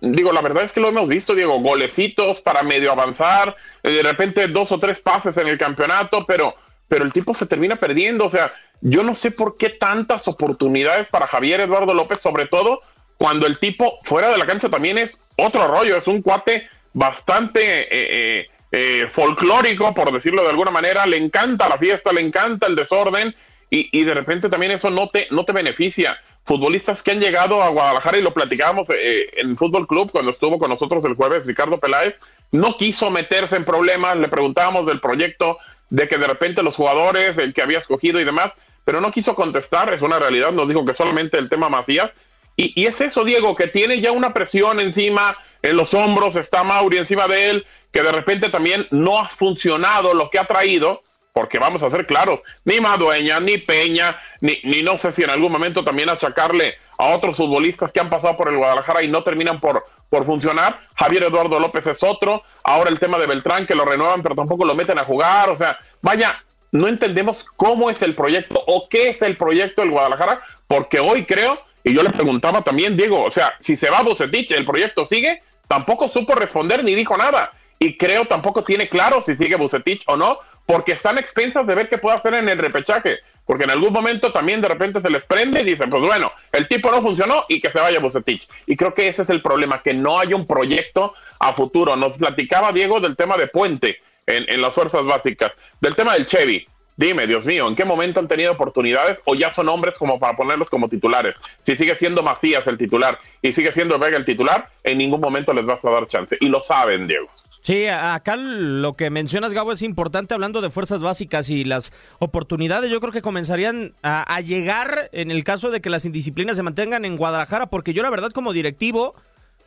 digo, 0.00 0.32
la 0.32 0.40
verdad 0.40 0.64
es 0.64 0.72
que 0.72 0.80
lo 0.80 0.88
hemos 0.88 1.06
visto, 1.06 1.34
Diego, 1.34 1.60
golecitos 1.60 2.40
para 2.40 2.62
medio 2.62 2.90
avanzar, 2.90 3.54
eh, 3.82 3.90
de 3.90 4.02
repente 4.02 4.48
dos 4.48 4.72
o 4.72 4.80
tres 4.80 4.98
pases 4.98 5.36
en 5.36 5.46
el 5.46 5.58
campeonato, 5.58 6.24
pero, 6.24 6.54
pero 6.88 7.04
el 7.04 7.12
tipo 7.12 7.34
se 7.34 7.44
termina 7.44 7.76
perdiendo, 7.76 8.24
o 8.24 8.30
sea, 8.30 8.54
yo 8.80 9.04
no 9.04 9.14
sé 9.14 9.30
por 9.30 9.58
qué 9.58 9.68
tantas 9.68 10.26
oportunidades 10.26 11.08
para 11.08 11.26
Javier 11.26 11.60
Eduardo 11.60 11.92
López, 11.92 12.18
sobre 12.18 12.46
todo 12.46 12.80
cuando 13.18 13.46
el 13.46 13.58
tipo 13.58 13.98
fuera 14.04 14.30
de 14.30 14.38
la 14.38 14.46
cancha 14.46 14.70
también 14.70 14.96
es 14.96 15.20
otro 15.36 15.66
rollo, 15.68 15.98
es 15.98 16.06
un 16.06 16.22
cuate 16.22 16.66
bastante 16.94 17.60
eh, 17.90 18.48
eh, 18.72 19.06
folclórico, 19.10 19.92
por 19.92 20.12
decirlo 20.12 20.42
de 20.42 20.50
alguna 20.50 20.70
manera, 20.70 21.04
le 21.04 21.18
encanta 21.18 21.68
la 21.68 21.76
fiesta, 21.76 22.10
le 22.10 22.22
encanta 22.22 22.68
el 22.68 22.76
desorden 22.76 23.34
y, 23.68 23.90
y 23.92 24.04
de 24.04 24.14
repente 24.14 24.48
también 24.48 24.72
eso 24.72 24.88
no 24.88 25.08
te, 25.08 25.26
no 25.30 25.44
te 25.44 25.52
beneficia 25.52 26.18
futbolistas 26.46 27.02
que 27.02 27.10
han 27.10 27.20
llegado 27.20 27.62
a 27.62 27.68
Guadalajara 27.68 28.18
y 28.18 28.22
lo 28.22 28.32
platicábamos 28.32 28.88
eh, 28.90 29.28
en 29.36 29.50
el 29.50 29.56
Fútbol 29.56 29.86
Club 29.86 30.12
cuando 30.12 30.30
estuvo 30.30 30.58
con 30.58 30.70
nosotros 30.70 31.04
el 31.04 31.14
jueves 31.14 31.44
Ricardo 31.44 31.78
Peláez, 31.78 32.18
no 32.52 32.76
quiso 32.76 33.10
meterse 33.10 33.56
en 33.56 33.64
problemas, 33.64 34.16
le 34.16 34.28
preguntábamos 34.28 34.86
del 34.86 35.00
proyecto, 35.00 35.58
de 35.90 36.06
que 36.06 36.18
de 36.18 36.26
repente 36.26 36.62
los 36.62 36.76
jugadores, 36.76 37.36
el 37.38 37.52
que 37.52 37.62
había 37.62 37.80
escogido 37.80 38.20
y 38.20 38.24
demás, 38.24 38.52
pero 38.84 39.00
no 39.00 39.10
quiso 39.10 39.34
contestar, 39.34 39.92
es 39.92 40.02
una 40.02 40.20
realidad, 40.20 40.52
nos 40.52 40.68
dijo 40.68 40.84
que 40.84 40.94
solamente 40.94 41.38
el 41.38 41.48
tema 41.48 41.68
Macías. 41.68 42.10
Y, 42.54 42.80
y 42.80 42.86
es 42.86 43.00
eso, 43.00 43.24
Diego, 43.24 43.56
que 43.56 43.66
tiene 43.66 44.00
ya 44.00 44.12
una 44.12 44.32
presión 44.32 44.78
encima, 44.78 45.36
en 45.62 45.76
los 45.76 45.92
hombros, 45.92 46.36
está 46.36 46.62
Mauri 46.62 46.96
encima 46.98 47.26
de 47.26 47.50
él, 47.50 47.66
que 47.92 48.02
de 48.02 48.12
repente 48.12 48.48
también 48.48 48.86
no 48.92 49.18
ha 49.18 49.26
funcionado 49.26 50.14
lo 50.14 50.30
que 50.30 50.38
ha 50.38 50.44
traído, 50.44 51.02
porque 51.36 51.58
vamos 51.58 51.82
a 51.82 51.90
ser 51.90 52.06
claros, 52.06 52.40
ni 52.64 52.80
Madueña, 52.80 53.40
ni 53.40 53.58
Peña, 53.58 54.18
ni, 54.40 54.58
ni 54.64 54.80
no 54.80 54.96
sé 54.96 55.12
si 55.12 55.22
en 55.22 55.28
algún 55.28 55.52
momento 55.52 55.84
también 55.84 56.08
achacarle 56.08 56.76
a 56.96 57.14
otros 57.14 57.36
futbolistas 57.36 57.92
que 57.92 58.00
han 58.00 58.08
pasado 58.08 58.38
por 58.38 58.48
el 58.48 58.56
Guadalajara 58.56 59.02
y 59.02 59.08
no 59.08 59.22
terminan 59.22 59.60
por, 59.60 59.82
por 60.08 60.24
funcionar. 60.24 60.80
Javier 60.94 61.24
Eduardo 61.24 61.60
López 61.60 61.86
es 61.88 62.02
otro. 62.02 62.42
Ahora 62.64 62.88
el 62.88 62.98
tema 62.98 63.18
de 63.18 63.26
Beltrán, 63.26 63.66
que 63.66 63.74
lo 63.74 63.84
renuevan, 63.84 64.22
pero 64.22 64.34
tampoco 64.34 64.64
lo 64.64 64.74
meten 64.74 64.98
a 64.98 65.04
jugar. 65.04 65.50
O 65.50 65.58
sea, 65.58 65.76
vaya, 66.00 66.42
no 66.72 66.88
entendemos 66.88 67.44
cómo 67.44 67.90
es 67.90 68.00
el 68.00 68.14
proyecto 68.14 68.64
o 68.66 68.88
qué 68.88 69.10
es 69.10 69.20
el 69.20 69.36
proyecto 69.36 69.82
del 69.82 69.90
Guadalajara, 69.90 70.40
porque 70.66 71.00
hoy 71.00 71.26
creo, 71.26 71.60
y 71.84 71.92
yo 71.92 72.02
le 72.02 72.12
preguntaba 72.12 72.62
también, 72.62 72.96
Diego, 72.96 73.22
o 73.22 73.30
sea, 73.30 73.52
si 73.60 73.76
se 73.76 73.90
va 73.90 74.00
Bucetich, 74.00 74.52
el 74.52 74.64
proyecto 74.64 75.04
sigue, 75.04 75.42
tampoco 75.68 76.08
supo 76.08 76.34
responder 76.34 76.82
ni 76.82 76.94
dijo 76.94 77.14
nada. 77.14 77.52
Y 77.78 77.98
creo 77.98 78.24
tampoco 78.24 78.64
tiene 78.64 78.88
claro 78.88 79.20
si 79.20 79.36
sigue 79.36 79.56
Bucetich 79.56 80.02
o 80.06 80.16
no, 80.16 80.38
porque 80.66 80.92
están 80.92 81.16
expensas 81.16 81.66
de 81.66 81.74
ver 81.74 81.88
qué 81.88 81.96
puede 81.96 82.16
hacer 82.16 82.34
en 82.34 82.48
el 82.48 82.58
repechaje, 82.58 83.20
porque 83.46 83.64
en 83.64 83.70
algún 83.70 83.92
momento 83.92 84.32
también 84.32 84.60
de 84.60 84.68
repente 84.68 85.00
se 85.00 85.08
les 85.08 85.24
prende 85.24 85.62
y 85.62 85.64
dicen, 85.64 85.88
pues 85.88 86.02
bueno, 86.02 86.32
el 86.52 86.66
tipo 86.66 86.90
no 86.90 87.00
funcionó 87.00 87.44
y 87.48 87.60
que 87.60 87.70
se 87.70 87.80
vaya 87.80 88.00
Bucetich. 88.00 88.48
Y 88.66 88.76
creo 88.76 88.92
que 88.92 89.06
ese 89.06 89.22
es 89.22 89.30
el 89.30 89.40
problema, 89.40 89.82
que 89.82 89.94
no 89.94 90.18
hay 90.18 90.34
un 90.34 90.46
proyecto 90.46 91.14
a 91.38 91.54
futuro. 91.54 91.94
Nos 91.96 92.16
platicaba 92.16 92.72
Diego 92.72 93.00
del 93.00 93.16
tema 93.16 93.36
de 93.36 93.46
Puente 93.46 94.00
en, 94.26 94.44
en 94.50 94.60
las 94.60 94.74
fuerzas 94.74 95.04
básicas, 95.04 95.52
del 95.80 95.94
tema 95.94 96.14
del 96.14 96.26
Chevy. 96.26 96.66
Dime, 96.98 97.26
Dios 97.26 97.44
mío, 97.44 97.68
¿en 97.68 97.76
qué 97.76 97.84
momento 97.84 98.20
han 98.20 98.26
tenido 98.26 98.52
oportunidades 98.52 99.20
o 99.26 99.34
ya 99.34 99.52
son 99.52 99.68
hombres 99.68 99.98
como 99.98 100.18
para 100.18 100.34
ponerlos 100.34 100.70
como 100.70 100.88
titulares? 100.88 101.34
Si 101.62 101.76
sigue 101.76 101.94
siendo 101.94 102.22
Macías 102.22 102.66
el 102.66 102.78
titular 102.78 103.18
y 103.42 103.52
sigue 103.52 103.70
siendo 103.70 103.98
Vega 103.98 104.16
el 104.16 104.24
titular, 104.24 104.70
en 104.82 104.96
ningún 104.96 105.20
momento 105.20 105.52
les 105.52 105.66
vas 105.66 105.84
a 105.84 105.90
dar 105.90 106.06
chance. 106.06 106.38
Y 106.40 106.48
lo 106.48 106.62
saben, 106.62 107.06
Diego. 107.06 107.28
Sí, 107.66 107.88
acá 107.88 108.36
lo 108.36 108.94
que 108.94 109.10
mencionas, 109.10 109.52
Gabo, 109.52 109.72
es 109.72 109.82
importante 109.82 110.34
hablando 110.34 110.60
de 110.60 110.70
fuerzas 110.70 111.02
básicas 111.02 111.50
y 111.50 111.64
las 111.64 111.92
oportunidades. 112.20 112.92
Yo 112.92 113.00
creo 113.00 113.12
que 113.12 113.22
comenzarían 113.22 113.92
a, 114.04 114.22
a, 114.22 114.40
llegar 114.40 115.10
en 115.10 115.32
el 115.32 115.42
caso 115.42 115.72
de 115.72 115.80
que 115.80 115.90
las 115.90 116.04
indisciplinas 116.04 116.56
se 116.56 116.62
mantengan 116.62 117.04
en 117.04 117.16
Guadalajara, 117.16 117.66
porque 117.66 117.92
yo 117.92 118.04
la 118.04 118.10
verdad 118.10 118.30
como 118.30 118.52
directivo, 118.52 119.16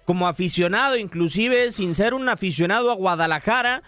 como 0.06 0.30
aficionado, 0.30 0.96
inclusive 0.96 1.74
sin 1.74 1.94
ser 1.94 2.14
un 2.14 2.30
aficionado 2.30 2.90
a 2.90 2.96
Guadalajara, 2.96 3.84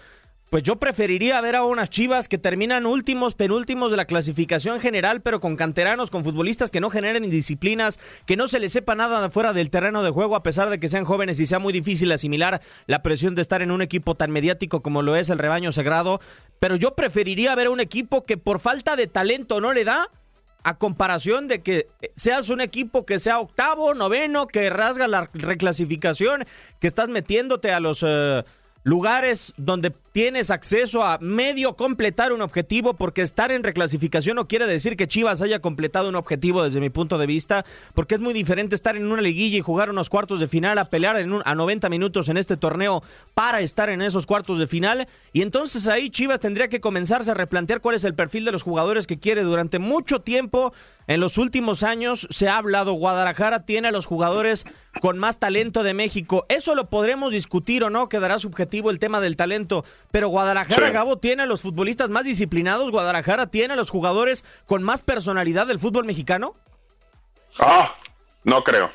pues 0.51 0.63
yo 0.63 0.75
preferiría 0.75 1.39
ver 1.39 1.55
a 1.55 1.63
unas 1.63 1.89
chivas 1.89 2.27
que 2.27 2.38
terminan 2.38 2.86
últimos, 2.86 3.36
penúltimos 3.36 3.89
de 3.89 3.96
la 3.96 4.03
clasificación 4.03 4.81
general, 4.81 5.22
pero 5.22 5.39
con 5.39 5.55
canteranos, 5.55 6.12
con 6.12 6.25
futbolistas 6.25 6.72
que 6.72 6.81
no 6.81 6.89
generen 6.89 7.24
indisciplinas, 7.24 8.01
que 8.25 8.36
no 8.36 8.50
se 8.50 8.60
les 8.60 8.74
sepa 8.74 8.93
nada 8.93 9.29
fuera 9.29 9.53
del 9.53 9.70
terreno 9.70 10.03
de 10.03 10.10
juego, 10.10 10.36
a 10.36 10.43
pesar 10.43 10.70
de 10.70 10.77
que 10.77 10.89
sean 10.89 11.05
jóvenes 11.05 11.39
y 11.39 11.46
sea 11.46 11.60
muy 11.60 11.72
difícil 11.72 12.12
asimilar 12.12 12.62
la 12.86 13.01
presión 13.01 13.34
de 13.34 13.41
estar 13.41 13.62
en 13.62 13.72
un 13.72 13.81
equipo 13.81 14.15
tan 14.15 14.29
mediático 14.31 14.81
como 14.81 15.01
lo 15.01 15.15
es 15.15 15.29
el 15.29 15.39
rebaño 15.39 15.72
sagrado. 15.72 16.20
Pero 16.60 16.75
yo 16.75 16.96
preferiría 16.96 17.55
ver 17.55 17.67
a 17.67 17.72
un 17.72 17.79
equipo 17.79 18.25
que 18.25 18.36
por 18.36 18.60
falta 18.60 18.98
de 18.98 19.08
talento 19.08 19.62
no 19.62 19.72
le 19.72 19.86
da, 19.86 20.10
a 20.63 20.77
comparación 20.77 21.48
de 21.48 21.63
que 21.63 21.88
seas 22.13 22.50
un 22.50 22.60
equipo 22.60 23.05
que 23.05 23.20
sea 23.20 23.39
octavo, 23.39 23.93
noveno, 23.93 24.48
que 24.48 24.70
rasga 24.70 25.08
la 25.08 25.29
reclasificación, 25.31 26.43
que 26.81 26.88
estás 26.88 27.08
metiéndote 27.08 27.72
a 27.72 27.79
los... 27.79 28.03
Uh, 28.03 28.43
lugares 28.84 29.53
donde 29.58 29.91
tienes 30.12 30.51
acceso 30.51 31.03
a 31.03 31.18
medio 31.20 31.75
completar 31.75 32.34
un 32.34 32.41
objetivo, 32.41 32.96
porque 32.96 33.22
estar 33.22 33.51
en 33.51 33.63
reclasificación 33.63 34.36
no 34.36 34.48
quiere 34.48 34.68
decir 34.68 34.98
que 34.98 35.08
Chivas 35.08 35.41
haya 35.41 35.60
completado 35.60 36.10
un 36.10 36.15
objetivo 36.15 36.63
desde 36.63 36.82
mi 36.82 36.89
punto 36.89 37.18
de 37.18 37.27
vista, 37.27 37.65
porque 37.94 38.15
es 38.15 38.22
muy 38.22 38.34
diferente 38.34 38.75
estar 38.75 38.96
en 38.96 39.10
una 39.10 39.22
liguilla 39.22 39.58
y 39.58 39.62
jugar 39.62 39.89
unos 39.89 40.10
cuartos 40.10 40.39
de 40.39 40.48
final 40.48 40.77
a 40.77 40.86
pelear 40.86 41.18
en 41.18 41.34
un, 41.34 41.41
a 41.46 41.56
90 41.56 41.89
minutos 41.89 42.30
en 42.30 42.38
este 42.38 42.58
torneo 42.58 43.03
para 43.34 43.62
estar 43.62 43.89
en 43.89 44.01
esos 44.01 44.25
cuartos 44.25 44.60
de 44.60 44.68
final. 44.68 45.08
Y 45.34 45.41
entonces 45.41 45.88
ahí 45.88 46.10
Chivas 46.10 46.39
tendría 46.39 46.68
que 46.68 46.82
comenzarse 46.82 47.32
a 47.32 47.36
replantear 47.36 47.82
cuál 47.82 47.96
es 47.96 48.03
el 48.03 48.15
perfil 48.15 48.46
de 48.46 48.51
los 48.51 48.63
jugadores 48.63 49.08
que 49.08 49.20
quiere 49.20 49.44
durante 49.44 49.80
mucho 49.80 50.22
tiempo. 50.22 50.74
En 51.08 51.20
los 51.20 51.38
últimos 51.38 51.84
años 51.84 52.27
se 52.30 52.50
ha 52.50 52.58
hablado, 52.58 52.94
Guadalajara 52.94 53.65
tiene 53.65 53.89
a 53.89 53.91
los 53.91 54.06
jugadores 54.06 54.65
con 55.01 55.18
más 55.18 55.39
talento 55.39 55.84
de 55.84 55.94
México. 55.94 56.46
Eso 56.50 56.75
lo 56.75 56.89
podremos 56.89 57.32
discutir 57.32 57.84
o 57.84 57.89
no, 57.89 58.10
quedará 58.10 58.39
subjetivo 58.39 58.89
el 58.89 59.00
tema 59.00 59.22
del 59.22 59.36
talento 59.36 59.84
pero 60.12 60.27
Guadalajara, 60.27 60.88
sí. 60.88 60.94
Gabo, 60.94 61.18
tiene 61.18 61.44
a 61.44 61.46
los 61.46 61.62
futbolistas 61.62 62.10
más 62.10 62.25
disciplinados. 62.25 62.91
Guadalajara 62.91 63.48
tiene 63.48 63.74
a 63.74 63.77
los 63.77 63.89
jugadores 63.89 64.46
con 64.65 64.84
más 64.84 65.01
personalidad 65.01 65.68
del 65.68 65.80
fútbol 65.80 66.06
mexicano. 66.06 66.56
Ah, 67.60 67.96
no 68.44 68.63
creo. 68.63 68.89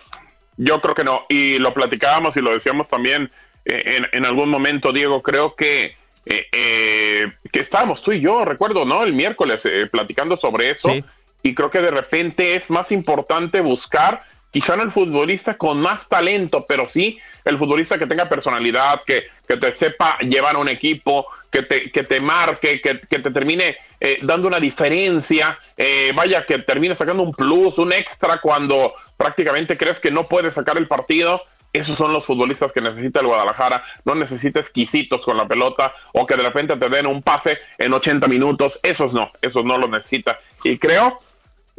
Yo 0.57 0.81
creo 0.81 0.95
que 0.95 1.05
no. 1.05 1.27
Y 1.29 1.59
lo 1.59 1.75
platicábamos 1.75 2.37
y 2.37 2.41
lo 2.41 2.53
decíamos 2.53 2.89
también 2.89 3.31
eh, 3.65 3.97
en, 3.97 4.07
en, 4.13 4.25
algún 4.25 4.49
momento, 4.49 4.93
Diego. 4.93 5.23
Creo 5.23 5.55
que, 5.55 5.97
eh, 6.25 6.47
eh, 6.53 7.33
que 7.53 7.61
estábamos 7.61 8.03
tú 8.03 8.13
y 8.13 8.21
yo, 8.21 8.45
recuerdo, 8.45 8.85
¿no? 8.85 9.03
El 9.03 9.13
miércoles 9.13 9.63
platicando 9.91 10.37
sobre 10.37 10.71
eso. 10.71 10.91
Sí. 10.91 11.05
Y 11.43 11.55
creo 11.55 11.71
que 11.71 11.81
de 11.81 11.91
repente 11.91 12.55
es 12.55 12.71
más 12.71 12.91
importante 12.91 13.61
buscar 13.61 14.23
quizá 14.51 14.77
no 14.77 14.83
el 14.83 14.91
futbolista 14.91 15.59
con 15.59 15.81
más 15.81 16.09
talento, 16.09 16.65
pero 16.67 16.89
sí 16.89 17.19
el 17.45 17.59
futbolista 17.59 17.99
que 17.99 18.07
tenga 18.07 18.29
personalidad, 18.29 19.03
que, 19.05 19.27
que 19.47 19.57
te 19.57 19.73
sepa 19.73 20.19
llevar 20.21 20.57
a 20.57 20.59
un 20.59 20.69
equipo, 20.69 21.27
que 21.51 21.63
te, 21.63 21.91
que 21.91 22.03
te 22.03 22.21
marque, 22.21 22.81
que, 22.81 23.01
que 23.01 23.19
te 23.19 23.31
termine 23.31 23.77
eh, 24.01 24.19
dando 24.23 24.49
una 24.49 24.61
diferencia, 24.61 25.59
eh, 25.77 26.13
vaya, 26.15 26.45
que 26.47 26.59
termine 26.59 26.95
sacando 26.95 27.23
un 27.23 27.33
plus, 27.33 27.79
un 27.79 27.93
extra 27.93 28.41
cuando 28.41 28.95
prácticamente 29.17 29.77
crees 29.77 30.01
que 30.01 30.11
no 30.11 30.27
puedes 30.27 30.55
sacar 30.55 30.77
el 30.77 30.89
partido. 30.89 31.43
Esos 31.73 31.99
son 31.99 32.13
los 32.13 32.25
futbolistas 32.25 32.73
que 32.73 32.81
necesita 32.81 33.21
el 33.21 33.27
Guadalajara. 33.27 33.85
No 34.07 34.15
necesita 34.15 34.61
exquisitos 34.61 35.23
con 35.25 35.37
la 35.37 35.47
pelota 35.47 35.95
o 36.15 36.27
que 36.27 36.35
de 36.35 36.43
repente 36.43 36.77
te 36.77 36.89
den 36.89 37.07
un 37.07 37.23
pase 37.23 37.59
en 37.77 37.93
80 37.93 38.27
minutos. 38.29 38.81
Esos 38.83 39.13
no, 39.13 39.31
esos 39.43 39.65
no 39.65 39.77
los 39.77 39.91
necesita. 39.91 40.39
Y 40.65 40.79
creo 40.79 41.21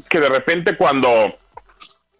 que 0.08 0.20
de 0.20 0.30
repente 0.30 0.78
cuando 0.78 1.36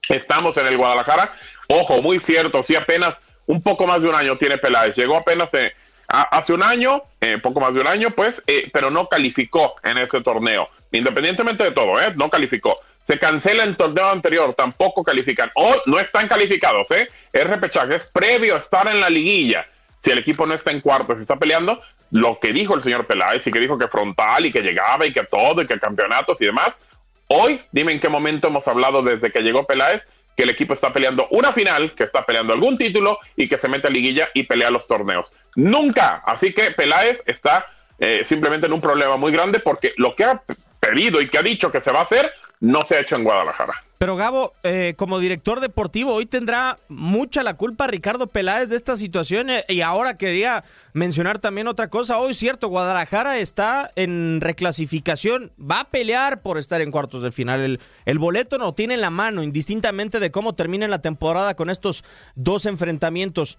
estamos 0.10 0.58
en 0.58 0.68
el 0.68 0.78
Guadalajara. 0.78 1.34
Ojo, 1.68 2.02
muy 2.02 2.20
cierto, 2.20 2.64
sí, 2.64 2.76
apenas 2.76 3.20
un 3.46 3.62
poco 3.62 3.88
más 3.88 4.02
de 4.02 4.10
un 4.10 4.16
año 4.16 4.38
tiene 4.38 4.58
Peláez. 4.58 4.96
Llegó 4.96 5.18
apenas 5.18 5.50
eh, 5.54 5.74
hace 6.08 6.54
un 6.54 6.64
año, 6.64 7.04
eh, 7.22 7.38
poco 7.38 7.60
más 7.60 7.74
de 7.74 7.82
un 7.82 7.88
año, 7.88 8.12
pues, 8.12 8.42
eh, 8.48 8.70
pero 8.72 8.92
no 8.92 9.08
calificó 9.08 9.76
en 9.84 9.98
ese 9.98 10.22
torneo. 10.22 10.70
Independientemente 10.92 11.64
de 11.64 11.72
todo, 11.72 12.00
¿eh? 12.02 12.14
No 12.16 12.30
calificó. 12.30 12.80
Se 13.06 13.18
cancela 13.18 13.64
el 13.64 13.78
torneo 13.78 14.10
anterior, 14.10 14.54
tampoco 14.54 15.04
califican. 15.04 15.50
O 15.56 15.76
no 15.86 16.00
están 16.00 16.28
calificados, 16.28 16.90
¿eh? 16.92 17.10
Es 17.32 17.44
repechaje, 17.46 17.96
es 17.96 18.06
previo 18.08 18.56
a 18.56 18.60
estar 18.60 18.88
en 18.88 19.00
la 19.00 19.10
liguilla. 19.10 19.66
Si 20.02 20.12
el 20.12 20.20
equipo 20.20 20.46
no 20.46 20.54
está 20.54 20.72
en 20.72 20.82
cuarto, 20.82 21.16
se 21.16 21.22
está 21.22 21.38
peleando, 21.38 21.82
lo 22.12 22.40
que 22.40 22.54
dijo 22.54 22.76
el 22.76 22.84
señor 22.84 23.08
Peláez 23.08 23.46
y 23.48 23.52
que 23.52 23.60
dijo 23.60 23.78
que 23.78 23.88
frontal 23.88 24.46
y 24.46 24.52
que 24.52 24.62
llegaba 24.62 25.06
y 25.06 25.14
que 25.14 25.24
todo 25.24 25.62
y 25.62 25.68
que 25.68 25.80
campeonatos 25.80 26.40
y 26.42 26.46
demás, 26.46 26.80
Hoy, 27.28 27.62
dime 27.72 27.92
en 27.92 28.00
qué 28.00 28.10
momento 28.10 28.48
hemos 28.48 28.68
hablado 28.68 29.02
desde 29.02 29.32
que 29.32 29.42
llegó 29.42 29.66
Peláez 29.66 30.08
que 30.36 30.44
el 30.44 30.50
equipo 30.50 30.74
está 30.74 30.94
peleando 30.94 31.28
una 31.32 31.52
final, 31.52 31.96
que 31.96 32.04
está 32.04 32.24
peleando 32.24 32.54
algún 32.54 32.78
título 32.78 33.18
y 33.36 33.50
que 33.50 33.58
se 33.58 33.68
mete 33.68 33.88
a 33.88 33.90
liguilla 33.90 34.30
y 34.36 34.44
pelea 34.44 34.70
los 34.70 34.86
torneos. 34.86 35.34
Nunca. 35.56 36.22
Así 36.26 36.54
que 36.54 36.70
Peláez 36.72 37.24
está 37.26 37.66
eh, 37.98 38.22
simplemente 38.24 38.68
en 38.68 38.74
un 38.74 38.80
problema 38.80 39.18
muy 39.18 39.32
grande 39.32 39.60
porque 39.60 39.94
lo 39.98 40.16
que 40.16 40.26
ha 40.26 40.44
pedido 40.80 41.20
y 41.20 41.28
que 41.28 41.40
ha 41.40 41.44
dicho 41.44 41.72
que 41.72 41.82
se 41.82 41.92
va 41.92 42.00
a 42.00 42.04
hacer 42.04 42.32
no 42.60 42.84
se 42.84 42.96
ha 42.96 43.00
hecho 43.02 43.16
en 43.16 43.24
Guadalajara. 43.24 43.74
Pero 43.98 44.16
Gabo, 44.16 44.54
eh, 44.62 44.94
como 44.96 45.18
director 45.20 45.60
deportivo, 45.60 46.14
hoy 46.14 46.28
tendrá 46.28 46.78
mucha 46.88 47.42
la 47.42 47.56
culpa 47.56 47.88
Ricardo 47.88 48.28
Peláez 48.28 48.70
de 48.70 48.76
esta 48.76 48.96
situación. 48.96 49.50
Eh, 49.50 49.66
y 49.70 49.82
ahora 49.82 50.18
quería 50.18 50.64
mencionar 50.94 51.40
también 51.40 51.68
otra 51.68 51.90
cosa. 51.90 52.20
Hoy, 52.20 52.36
cierto, 52.36 52.68
Guadalajara 52.68 53.40
está 53.40 53.92
en 53.96 54.40
reclasificación. 54.40 55.52
Va 55.60 55.80
a 55.80 55.90
pelear 55.90 56.44
por 56.44 56.60
estar 56.60 56.82
en 56.82 56.92
cuartos 56.92 57.24
de 57.24 57.32
final. 57.32 57.62
El, 57.62 57.80
el 58.06 58.20
boleto 58.20 58.60
no 58.60 58.74
tiene 58.74 58.94
en 58.94 59.02
la 59.02 59.10
mano, 59.10 59.42
indistintamente 59.42 60.20
de 60.20 60.30
cómo 60.30 60.54
termine 60.54 60.88
la 60.88 61.02
temporada 61.02 61.56
con 61.56 61.72
estos 61.72 62.04
dos 62.36 62.68
enfrentamientos. 62.68 63.58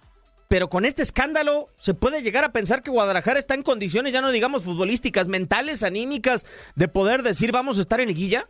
Pero 0.49 0.71
con 0.71 0.87
este 0.87 1.03
escándalo 1.03 1.69
se 1.79 1.93
puede 1.93 2.23
llegar 2.23 2.43
a 2.43 2.53
pensar 2.53 2.83
que 2.83 2.91
Guadalajara 2.91 3.39
está 3.39 3.55
en 3.55 3.63
condiciones, 3.63 4.15
ya 4.15 4.23
no 4.23 4.31
digamos 4.31 4.63
futbolísticas, 4.63 5.29
mentales, 5.29 5.83
anímicas, 5.83 6.47
de 6.75 6.89
poder 6.89 7.23
decir 7.23 7.53
vamos 7.53 7.77
a 7.77 7.83
estar 7.83 8.01
en 8.01 8.09
liguilla. 8.09 8.49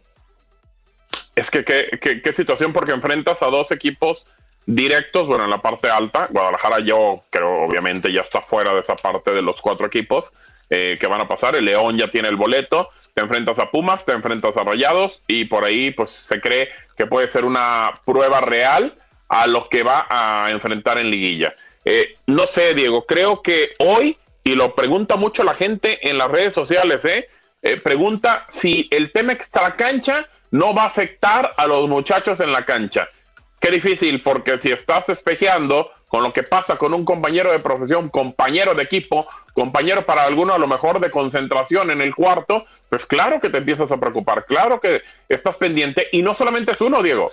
Es 1.39 1.53
que 1.53 1.65
qué, 1.65 2.01
qué, 2.01 2.33
situación, 2.33 2.73
porque 2.73 2.93
enfrentas 2.93 3.41
a 3.43 3.47
dos 3.47 3.71
equipos 3.71 4.27
directos, 4.67 5.29
bueno, 5.29 5.45
en 5.45 5.51
la 5.51 5.63
parte 5.63 5.89
alta. 5.89 6.27
Guadalajara 6.33 6.81
yo 6.81 7.23
creo 7.31 7.63
obviamente 7.63 8.13
ya 8.13 8.23
está 8.23 8.41
fuera 8.41 8.75
de 8.75 8.81
esa 8.81 8.97
parte 8.97 9.31
de 9.31 9.41
los 9.41 9.61
cuatro 9.61 9.87
equipos 9.87 10.33
eh, 10.69 10.97
que 10.99 11.07
van 11.07 11.21
a 11.21 11.29
pasar. 11.29 11.55
El 11.55 11.67
León 11.67 11.97
ya 11.97 12.11
tiene 12.11 12.27
el 12.27 12.35
boleto. 12.35 12.89
Te 13.15 13.23
enfrentas 13.23 13.61
a 13.61 13.71
Pumas, 13.71 14.05
te 14.05 14.15
enfrentas 14.15 14.57
a 14.57 14.65
Rayados 14.65 15.23
y 15.29 15.45
por 15.45 15.65
ahí 15.65 15.93
pues 15.93 16.11
se 16.11 16.41
cree 16.41 16.71
que 16.97 17.07
puede 17.07 17.29
ser 17.29 17.45
una 17.45 17.95
prueba 18.05 18.41
real 18.41 18.97
a 19.29 19.47
lo 19.47 19.69
que 19.69 19.85
va 19.85 20.09
a 20.11 20.51
enfrentar 20.51 20.99
en 20.99 21.09
liguilla. 21.09 21.55
Eh, 21.85 22.17
no 22.27 22.49
sé, 22.49 22.75
Diego, 22.75 23.07
creo 23.07 23.43
que 23.43 23.75
hoy, 23.79 24.19
y 24.43 24.57
lo 24.57 24.75
pregunta 24.75 25.15
mucho 25.15 25.45
la 25.45 25.55
gente 25.55 26.11
en 26.11 26.19
las 26.19 26.33
redes 26.33 26.53
sociales, 26.53 27.05
¿eh? 27.05 27.29
eh 27.63 27.77
pregunta 27.77 28.45
si 28.49 28.89
el 28.91 29.13
tema 29.13 29.33
extracancha 29.33 30.27
no 30.51 30.75
va 30.75 30.85
a 30.85 30.87
afectar 30.87 31.53
a 31.57 31.67
los 31.67 31.89
muchachos 31.89 32.41
en 32.41 32.53
la 32.53 32.65
cancha. 32.65 33.09
qué 33.61 33.71
difícil, 33.71 34.23
porque 34.23 34.59
si 34.63 34.71
estás 34.71 35.09
espejeando 35.09 35.91
con 36.09 36.23
lo 36.23 36.33
que 36.33 36.43
pasa 36.43 36.77
con 36.77 36.95
un 36.95 37.05
compañero 37.05 37.53
de 37.53 37.61
profesión, 37.61 38.09
compañero 38.09 38.75
de 38.75 38.83
equipo, 38.83 39.29
compañero 39.53 40.07
para 40.07 40.25
alguno 40.25 40.55
a 40.55 40.59
lo 40.59 40.67
mejor 40.67 41.01
de 41.01 41.11
concentración 41.11 41.91
en 41.91 42.01
el 42.01 42.15
cuarto, 42.15 42.65
pues 42.89 43.05
claro 43.05 43.41
que 43.41 43.51
te 43.51 43.59
empiezas 43.59 43.93
a 43.93 43.99
preocupar, 43.99 44.47
claro 44.47 44.81
que 44.81 45.03
estás 45.29 45.57
pendiente 45.57 46.09
y 46.13 46.23
no 46.23 46.35
solamente 46.35 46.73
es 46.73 46.81
uno, 46.81 47.03
Diego, 47.03 47.31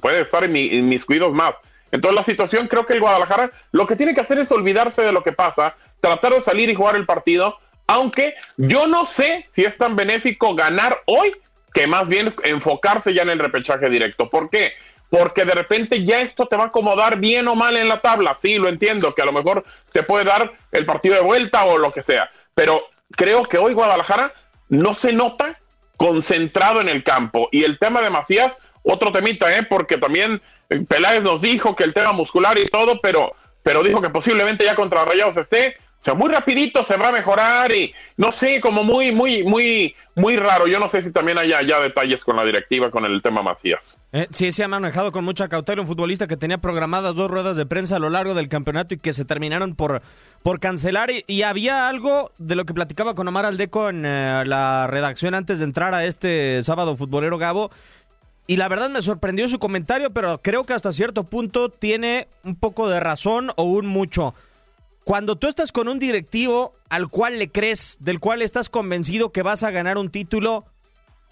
puede 0.00 0.22
estar 0.22 0.44
en, 0.44 0.52
mis 0.88 1.04
cuidos 1.04 1.32
más. 1.32 1.54
Entonces 1.92 2.14
la 2.14 2.24
situación 2.24 2.68
creo 2.68 2.86
que 2.86 2.92
el 2.92 3.00
Guadalajara 3.00 3.50
lo 3.72 3.86
que 3.86 3.96
tiene 3.96 4.14
que 4.14 4.20
hacer 4.20 4.38
es 4.38 4.52
olvidarse 4.52 5.02
de 5.02 5.12
lo 5.12 5.22
que 5.22 5.32
pasa, 5.32 5.74
tratar 6.00 6.34
de 6.34 6.40
salir 6.40 6.68
y 6.68 6.74
jugar 6.74 6.96
el 6.96 7.06
partido, 7.06 7.58
aunque 7.86 8.34
yo 8.56 8.86
no 8.86 9.06
sé 9.06 9.48
si 9.50 9.64
es 9.64 9.76
tan 9.76 9.96
benéfico 9.96 10.54
ganar 10.54 11.00
hoy 11.06 11.32
que 11.72 11.86
más 11.86 12.08
bien 12.08 12.34
enfocarse 12.44 13.14
ya 13.14 13.22
en 13.22 13.30
el 13.30 13.38
repechaje 13.38 13.88
directo. 13.88 14.28
¿Por 14.28 14.50
qué? 14.50 14.72
porque 15.10 15.44
de 15.44 15.54
repente 15.54 16.04
ya 16.04 16.20
esto 16.20 16.46
te 16.46 16.56
va 16.56 16.64
a 16.64 16.66
acomodar 16.68 17.18
bien 17.18 17.48
o 17.48 17.56
mal 17.56 17.76
en 17.76 17.88
la 17.88 18.00
tabla. 18.00 18.38
Sí, 18.40 18.56
lo 18.56 18.68
entiendo, 18.68 19.14
que 19.14 19.22
a 19.22 19.26
lo 19.26 19.32
mejor 19.32 19.64
te 19.92 20.04
puede 20.04 20.24
dar 20.24 20.52
el 20.70 20.86
partido 20.86 21.16
de 21.16 21.20
vuelta 21.20 21.64
o 21.64 21.76
lo 21.76 21.92
que 21.92 22.02
sea, 22.02 22.30
pero 22.54 22.80
creo 23.16 23.42
que 23.42 23.58
hoy 23.58 23.74
Guadalajara 23.74 24.32
no 24.68 24.94
se 24.94 25.12
nota 25.12 25.58
concentrado 25.96 26.80
en 26.80 26.88
el 26.88 27.02
campo. 27.02 27.48
Y 27.50 27.64
el 27.64 27.78
tema 27.78 28.00
de 28.00 28.10
Macías, 28.10 28.56
otro 28.82 29.12
temita, 29.12 29.54
¿eh? 29.58 29.64
porque 29.64 29.98
también 29.98 30.40
Peláez 30.88 31.22
nos 31.22 31.42
dijo 31.42 31.74
que 31.74 31.84
el 31.84 31.92
tema 31.92 32.12
muscular 32.12 32.56
y 32.56 32.66
todo, 32.66 33.00
pero, 33.00 33.34
pero 33.62 33.82
dijo 33.82 34.00
que 34.00 34.10
posiblemente 34.10 34.64
ya 34.64 34.76
contra 34.76 35.04
Rayados 35.04 35.36
esté. 35.36 35.76
O 36.00 36.04
sea, 36.04 36.14
muy 36.14 36.30
rapidito 36.32 36.82
se 36.82 36.96
va 36.96 37.08
a 37.08 37.12
mejorar 37.12 37.70
y 37.72 37.92
no 38.16 38.32
sé, 38.32 38.58
como 38.62 38.82
muy, 38.82 39.12
muy, 39.12 39.44
muy, 39.44 39.94
muy 40.16 40.34
raro. 40.38 40.66
Yo 40.66 40.78
no 40.78 40.88
sé 40.88 41.02
si 41.02 41.10
también 41.10 41.36
haya 41.36 41.60
ya 41.60 41.78
detalles 41.78 42.24
con 42.24 42.36
la 42.36 42.44
directiva 42.46 42.90
con 42.90 43.04
el 43.04 43.20
tema 43.20 43.42
Macías. 43.42 44.00
Eh, 44.12 44.26
sí, 44.30 44.50
se 44.50 44.64
ha 44.64 44.68
manejado 44.68 45.12
con 45.12 45.24
mucha 45.24 45.48
cautela 45.48 45.82
un 45.82 45.86
futbolista 45.86 46.26
que 46.26 46.38
tenía 46.38 46.56
programadas 46.56 47.14
dos 47.14 47.30
ruedas 47.30 47.58
de 47.58 47.66
prensa 47.66 47.96
a 47.96 47.98
lo 47.98 48.08
largo 48.08 48.32
del 48.32 48.48
campeonato 48.48 48.94
y 48.94 48.96
que 48.96 49.12
se 49.12 49.26
terminaron 49.26 49.74
por, 49.74 50.00
por 50.42 50.58
cancelar. 50.58 51.10
Y, 51.26 51.42
había 51.42 51.90
algo 51.90 52.32
de 52.38 52.56
lo 52.56 52.64
que 52.64 52.72
platicaba 52.72 53.14
con 53.14 53.28
Omar 53.28 53.44
Aldeco 53.44 53.90
en 53.90 54.06
eh, 54.06 54.44
la 54.46 54.86
redacción 54.86 55.34
antes 55.34 55.58
de 55.58 55.66
entrar 55.66 55.94
a 55.94 56.06
este 56.06 56.62
sábado 56.62 56.96
futbolero 56.96 57.36
Gabo. 57.36 57.70
Y 58.46 58.56
la 58.56 58.68
verdad 58.68 58.88
me 58.88 59.02
sorprendió 59.02 59.48
su 59.48 59.58
comentario, 59.58 60.10
pero 60.12 60.38
creo 60.38 60.64
que 60.64 60.72
hasta 60.72 60.94
cierto 60.94 61.24
punto 61.24 61.68
tiene 61.68 62.26
un 62.42 62.56
poco 62.56 62.88
de 62.88 63.00
razón 63.00 63.50
o 63.56 63.64
un 63.64 63.86
mucho. 63.86 64.34
Cuando 65.04 65.36
tú 65.36 65.48
estás 65.48 65.72
con 65.72 65.88
un 65.88 65.98
directivo 65.98 66.74
al 66.88 67.08
cual 67.08 67.38
le 67.38 67.50
crees, 67.50 67.98
del 68.00 68.20
cual 68.20 68.42
estás 68.42 68.68
convencido 68.68 69.32
que 69.32 69.42
vas 69.42 69.62
a 69.62 69.70
ganar 69.70 69.98
un 69.98 70.10
título, 70.10 70.66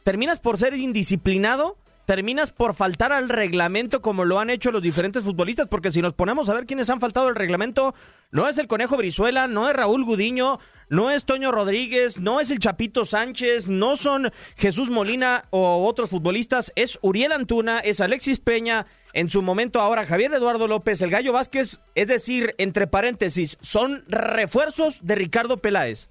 terminas 0.04 0.40
por 0.40 0.58
ser 0.58 0.74
indisciplinado, 0.74 1.76
terminas 2.06 2.52
por 2.52 2.74
faltar 2.74 3.12
al 3.12 3.28
reglamento 3.28 4.00
como 4.00 4.24
lo 4.24 4.40
han 4.40 4.48
hecho 4.48 4.72
los 4.72 4.82
diferentes 4.82 5.24
futbolistas, 5.24 5.68
porque 5.68 5.90
si 5.90 6.00
nos 6.00 6.14
ponemos 6.14 6.48
a 6.48 6.54
ver 6.54 6.64
quiénes 6.64 6.88
han 6.88 7.00
faltado 7.00 7.28
al 7.28 7.34
reglamento, 7.34 7.94
no 8.30 8.48
es 8.48 8.56
el 8.56 8.66
Conejo 8.66 8.96
Brizuela, 8.96 9.46
no 9.46 9.68
es 9.68 9.76
Raúl 9.76 10.06
Gudiño, 10.06 10.58
no 10.88 11.10
es 11.10 11.26
Toño 11.26 11.52
Rodríguez, 11.52 12.18
no 12.18 12.40
es 12.40 12.50
el 12.50 12.60
Chapito 12.60 13.04
Sánchez, 13.04 13.68
no 13.68 13.96
son 13.96 14.32
Jesús 14.56 14.88
Molina 14.88 15.44
o 15.50 15.86
otros 15.86 16.08
futbolistas, 16.08 16.72
es 16.76 16.98
Uriel 17.02 17.32
Antuna, 17.32 17.80
es 17.80 18.00
Alexis 18.00 18.40
Peña, 18.40 18.86
en 19.12 19.30
su 19.30 19.42
momento 19.42 19.80
ahora 19.80 20.06
Javier 20.06 20.32
Eduardo 20.32 20.68
López, 20.68 21.00
el 21.02 21.10
Gallo 21.10 21.32
Vázquez, 21.32 21.80
es 21.94 22.08
decir, 22.08 22.54
entre 22.58 22.86
paréntesis, 22.86 23.56
son 23.60 24.04
refuerzos 24.08 24.98
de 25.02 25.14
Ricardo 25.14 25.56
Peláez. 25.56 26.08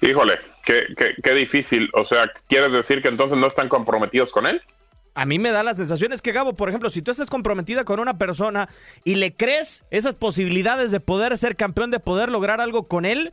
Híjole, 0.00 0.38
qué, 0.64 0.84
qué, 1.22 1.34
difícil. 1.34 1.90
O 1.94 2.04
sea, 2.04 2.30
¿quieres 2.48 2.72
decir 2.72 3.02
que 3.02 3.08
entonces 3.08 3.36
no 3.36 3.46
están 3.46 3.68
comprometidos 3.68 4.30
con 4.30 4.46
él? 4.46 4.60
A 5.14 5.26
mí 5.26 5.38
me 5.38 5.50
da 5.50 5.62
la 5.62 5.74
sensación 5.74 6.12
es 6.12 6.22
que 6.22 6.32
Gabo, 6.32 6.54
por 6.54 6.68
ejemplo, 6.68 6.88
si 6.88 7.02
tú 7.02 7.10
estás 7.10 7.28
comprometida 7.28 7.84
con 7.84 7.98
una 7.98 8.16
persona 8.16 8.68
y 9.04 9.16
le 9.16 9.34
crees 9.34 9.84
esas 9.90 10.14
posibilidades 10.14 10.92
de 10.92 11.00
poder 11.00 11.36
ser 11.36 11.56
campeón, 11.56 11.90
de 11.90 12.00
poder 12.00 12.30
lograr 12.30 12.60
algo 12.60 12.86
con 12.86 13.04
él, 13.04 13.32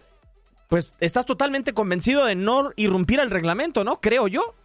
pues 0.68 0.94
estás 1.00 1.26
totalmente 1.26 1.74
convencido 1.74 2.26
de 2.26 2.36
no 2.36 2.72
irrumpir 2.76 3.20
el 3.20 3.30
reglamento, 3.30 3.84
¿no? 3.84 4.02
Creo 4.02 4.28
yo. 4.28 4.56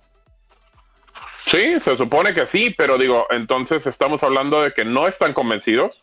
Sí, 1.46 1.80
se 1.80 1.96
supone 1.96 2.34
que 2.34 2.46
sí, 2.46 2.74
pero 2.76 2.98
digo, 2.98 3.26
entonces 3.30 3.86
estamos 3.86 4.22
hablando 4.22 4.62
de 4.62 4.72
que 4.72 4.84
no 4.84 5.06
están 5.08 5.32
convencidos 5.32 6.02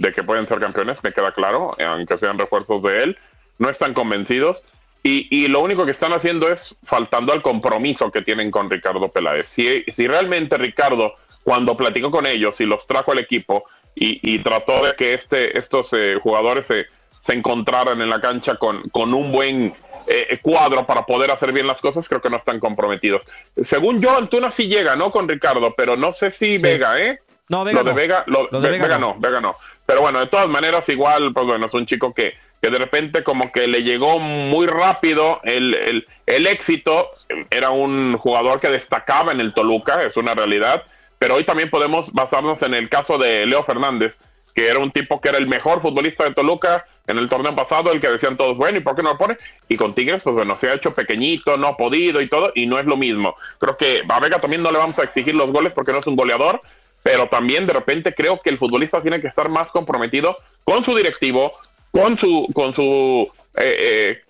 de 0.00 0.12
que 0.12 0.22
pueden 0.22 0.48
ser 0.48 0.58
campeones, 0.60 1.02
me 1.04 1.12
queda 1.12 1.30
claro, 1.32 1.76
aunque 1.78 2.16
sean 2.16 2.38
refuerzos 2.38 2.82
de 2.82 3.02
él, 3.02 3.18
no 3.58 3.68
están 3.68 3.92
convencidos. 3.92 4.62
Y, 5.02 5.48
lo 5.48 5.60
único 5.60 5.86
que 5.86 5.92
están 5.92 6.12
haciendo 6.12 6.50
es 6.50 6.74
faltando 6.84 7.32
al 7.32 7.42
compromiso 7.42 8.10
que 8.10 8.20
tienen 8.20 8.50
con 8.50 8.68
Ricardo 8.68 9.08
Peláez. 9.08 9.48
Si, 9.48 9.82
si 9.88 10.06
realmente 10.06 10.58
Ricardo, 10.58 11.14
cuando 11.42 11.74
platicó 11.74 12.10
con 12.10 12.26
ellos 12.26 12.60
y 12.60 12.64
los 12.64 12.86
trajo 12.86 13.12
al 13.12 13.18
equipo 13.18 13.62
y, 13.94 14.38
trató 14.40 14.84
de 14.84 14.94
que 14.94 15.14
este, 15.14 15.58
estos 15.58 15.88
eh, 15.92 16.18
jugadores 16.22 16.66
se, 16.66 16.86
se 17.10 17.34
encontraran 17.34 18.00
en 18.00 18.08
la 18.08 18.20
cancha 18.20 18.56
con, 18.56 18.88
con 18.90 19.12
un 19.12 19.30
buen 19.30 19.74
eh, 20.06 20.38
cuadro 20.40 20.86
para 20.86 21.04
poder 21.04 21.30
hacer 21.30 21.52
bien 21.52 21.66
las 21.66 21.80
cosas, 21.80 22.08
creo 22.08 22.22
que 22.22 22.30
no 22.30 22.36
están 22.36 22.58
comprometidos. 22.58 23.24
Según 23.62 24.00
yo, 24.00 24.16
Antuna 24.16 24.50
sí 24.50 24.68
llega, 24.68 24.96
¿no? 24.96 25.10
Con 25.10 25.28
Ricardo, 25.28 25.74
pero 25.76 25.96
no 25.96 26.12
sé 26.12 26.30
si 26.30 26.58
Vega, 26.58 26.98
¿eh? 26.98 27.18
No, 27.48 27.64
Vega 27.64 27.82
lo 27.82 27.90
de 27.90 27.94
Vega, 27.94 28.24
lo, 28.26 28.46
de 28.46 28.70
Vega, 28.70 28.98
no. 28.98 29.16
Vega 29.18 29.40
no. 29.40 29.56
Pero 29.84 30.02
bueno, 30.02 30.20
de 30.20 30.26
todas 30.26 30.48
maneras, 30.48 30.88
igual, 30.88 31.32
pues 31.34 31.46
bueno, 31.46 31.66
es 31.66 31.74
un 31.74 31.84
chico 31.84 32.14
que, 32.14 32.34
que 32.62 32.70
de 32.70 32.78
repente 32.78 33.24
como 33.24 33.50
que 33.50 33.66
le 33.66 33.82
llegó 33.82 34.20
muy 34.20 34.66
rápido 34.68 35.40
el, 35.42 35.74
el, 35.74 36.06
el 36.26 36.46
éxito. 36.46 37.10
Era 37.50 37.70
un 37.70 38.16
jugador 38.18 38.60
que 38.60 38.68
destacaba 38.68 39.32
en 39.32 39.40
el 39.40 39.52
Toluca, 39.52 40.02
es 40.04 40.16
una 40.16 40.34
realidad. 40.34 40.84
Pero 41.18 41.34
hoy 41.34 41.44
también 41.44 41.68
podemos 41.68 42.12
basarnos 42.12 42.62
en 42.62 42.72
el 42.72 42.88
caso 42.88 43.18
de 43.18 43.44
Leo 43.44 43.62
Fernández, 43.64 44.20
que 44.54 44.68
era 44.68 44.78
un 44.78 44.90
tipo 44.90 45.20
que 45.20 45.28
era 45.28 45.38
el 45.38 45.46
mejor 45.46 45.82
futbolista 45.82 46.24
de 46.24 46.34
Toluca 46.34 46.86
en 47.06 47.18
el 47.18 47.28
torneo 47.28 47.54
pasado, 47.54 47.92
el 47.92 48.00
que 48.00 48.08
decían 48.08 48.36
todos, 48.36 48.56
bueno, 48.56 48.78
¿y 48.78 48.82
por 48.82 48.94
qué 48.94 49.02
no 49.02 49.10
lo 49.10 49.18
pone? 49.18 49.36
Y 49.68 49.76
con 49.76 49.94
Tigres, 49.94 50.22
pues 50.22 50.34
bueno, 50.36 50.56
se 50.56 50.68
ha 50.68 50.74
hecho 50.74 50.94
pequeñito, 50.94 51.56
no 51.56 51.68
ha 51.68 51.76
podido 51.76 52.20
y 52.20 52.28
todo, 52.28 52.52
y 52.54 52.66
no 52.66 52.78
es 52.78 52.86
lo 52.86 52.96
mismo. 52.96 53.34
Creo 53.58 53.76
que 53.76 54.02
a 54.08 54.20
Vega 54.20 54.38
también 54.38 54.62
no 54.62 54.70
le 54.70 54.78
vamos 54.78 54.98
a 54.98 55.02
exigir 55.02 55.34
los 55.34 55.50
goles 55.50 55.72
porque 55.72 55.92
no 55.92 55.98
es 55.98 56.06
un 56.06 56.16
goleador, 56.16 56.60
pero 57.02 57.28
también 57.28 57.66
de 57.66 57.72
repente 57.72 58.14
creo 58.14 58.38
que 58.38 58.50
el 58.50 58.58
futbolista 58.58 59.02
tiene 59.02 59.20
que 59.20 59.28
estar 59.28 59.48
más 59.48 59.70
comprometido 59.70 60.36
con 60.64 60.84
su 60.84 60.94
directivo, 60.94 61.52
con 61.90 62.18
su, 62.18 62.46
con 62.52 62.74
su, 62.74 63.26
eh, 63.56 63.76
eh, 63.80 64.22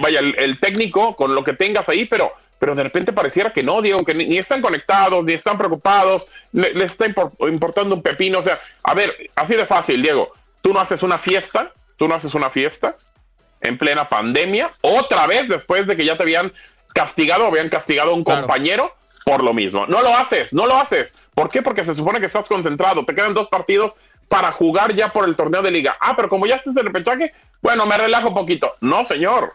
vaya, 0.00 0.20
el, 0.20 0.58
técnico, 0.58 1.14
con 1.16 1.34
lo 1.34 1.44
que 1.44 1.52
tengas 1.52 1.88
ahí, 1.88 2.06
pero 2.06 2.32
pero 2.64 2.74
de 2.74 2.82
repente 2.82 3.12
pareciera 3.12 3.52
que 3.52 3.62
no, 3.62 3.82
Diego, 3.82 4.02
que 4.06 4.14
ni, 4.14 4.38
están 4.38 4.62
conectados, 4.62 5.22
ni 5.22 5.34
están 5.34 5.58
preocupados, 5.58 6.24
les 6.50 6.74
le 6.74 6.84
está 6.84 7.04
importando 7.06 7.94
un 7.94 8.00
pepino. 8.00 8.38
O 8.38 8.42
sea, 8.42 8.58
a 8.82 8.94
ver, 8.94 9.14
así 9.36 9.54
de 9.54 9.66
fácil, 9.66 10.00
Diego, 10.00 10.32
tú 10.62 10.72
no 10.72 10.80
haces 10.80 11.02
una 11.02 11.18
fiesta, 11.18 11.72
tú 11.98 12.08
no 12.08 12.14
haces 12.14 12.32
una 12.32 12.48
fiesta 12.48 12.96
en 13.60 13.76
plena 13.76 14.08
pandemia, 14.08 14.70
otra 14.80 15.26
vez 15.26 15.46
después 15.46 15.86
de 15.86 15.94
que 15.94 16.06
ya 16.06 16.16
te 16.16 16.22
habían 16.22 16.54
castigado, 16.94 17.44
habían 17.44 17.68
castigado 17.68 18.12
a 18.12 18.14
un 18.14 18.24
compañero 18.24 18.94
por 19.26 19.44
lo 19.44 19.52
mismo. 19.52 19.86
No 19.86 20.00
lo 20.00 20.16
haces, 20.16 20.54
no 20.54 20.64
lo 20.64 20.78
haces. 20.78 21.14
¿Por 21.34 21.50
qué? 21.50 21.60
Porque 21.60 21.84
se 21.84 21.94
supone 21.94 22.18
que 22.18 22.26
estás 22.26 22.48
concentrado, 22.48 23.04
te 23.04 23.14
quedan 23.14 23.34
dos 23.34 23.48
partidos 23.48 23.92
para 24.26 24.50
jugar 24.52 24.94
ya 24.94 25.12
por 25.12 25.28
el 25.28 25.36
torneo 25.36 25.60
de 25.60 25.70
liga. 25.70 25.98
Ah, 26.00 26.16
pero 26.16 26.30
como 26.30 26.46
ya 26.46 26.54
estás 26.54 26.78
en 26.78 26.86
el 26.86 26.92
pechaje, 26.94 27.34
bueno, 27.60 27.84
me 27.84 27.98
relajo 27.98 28.28
un 28.28 28.34
poquito. 28.34 28.72
No, 28.80 29.04
señor. 29.04 29.52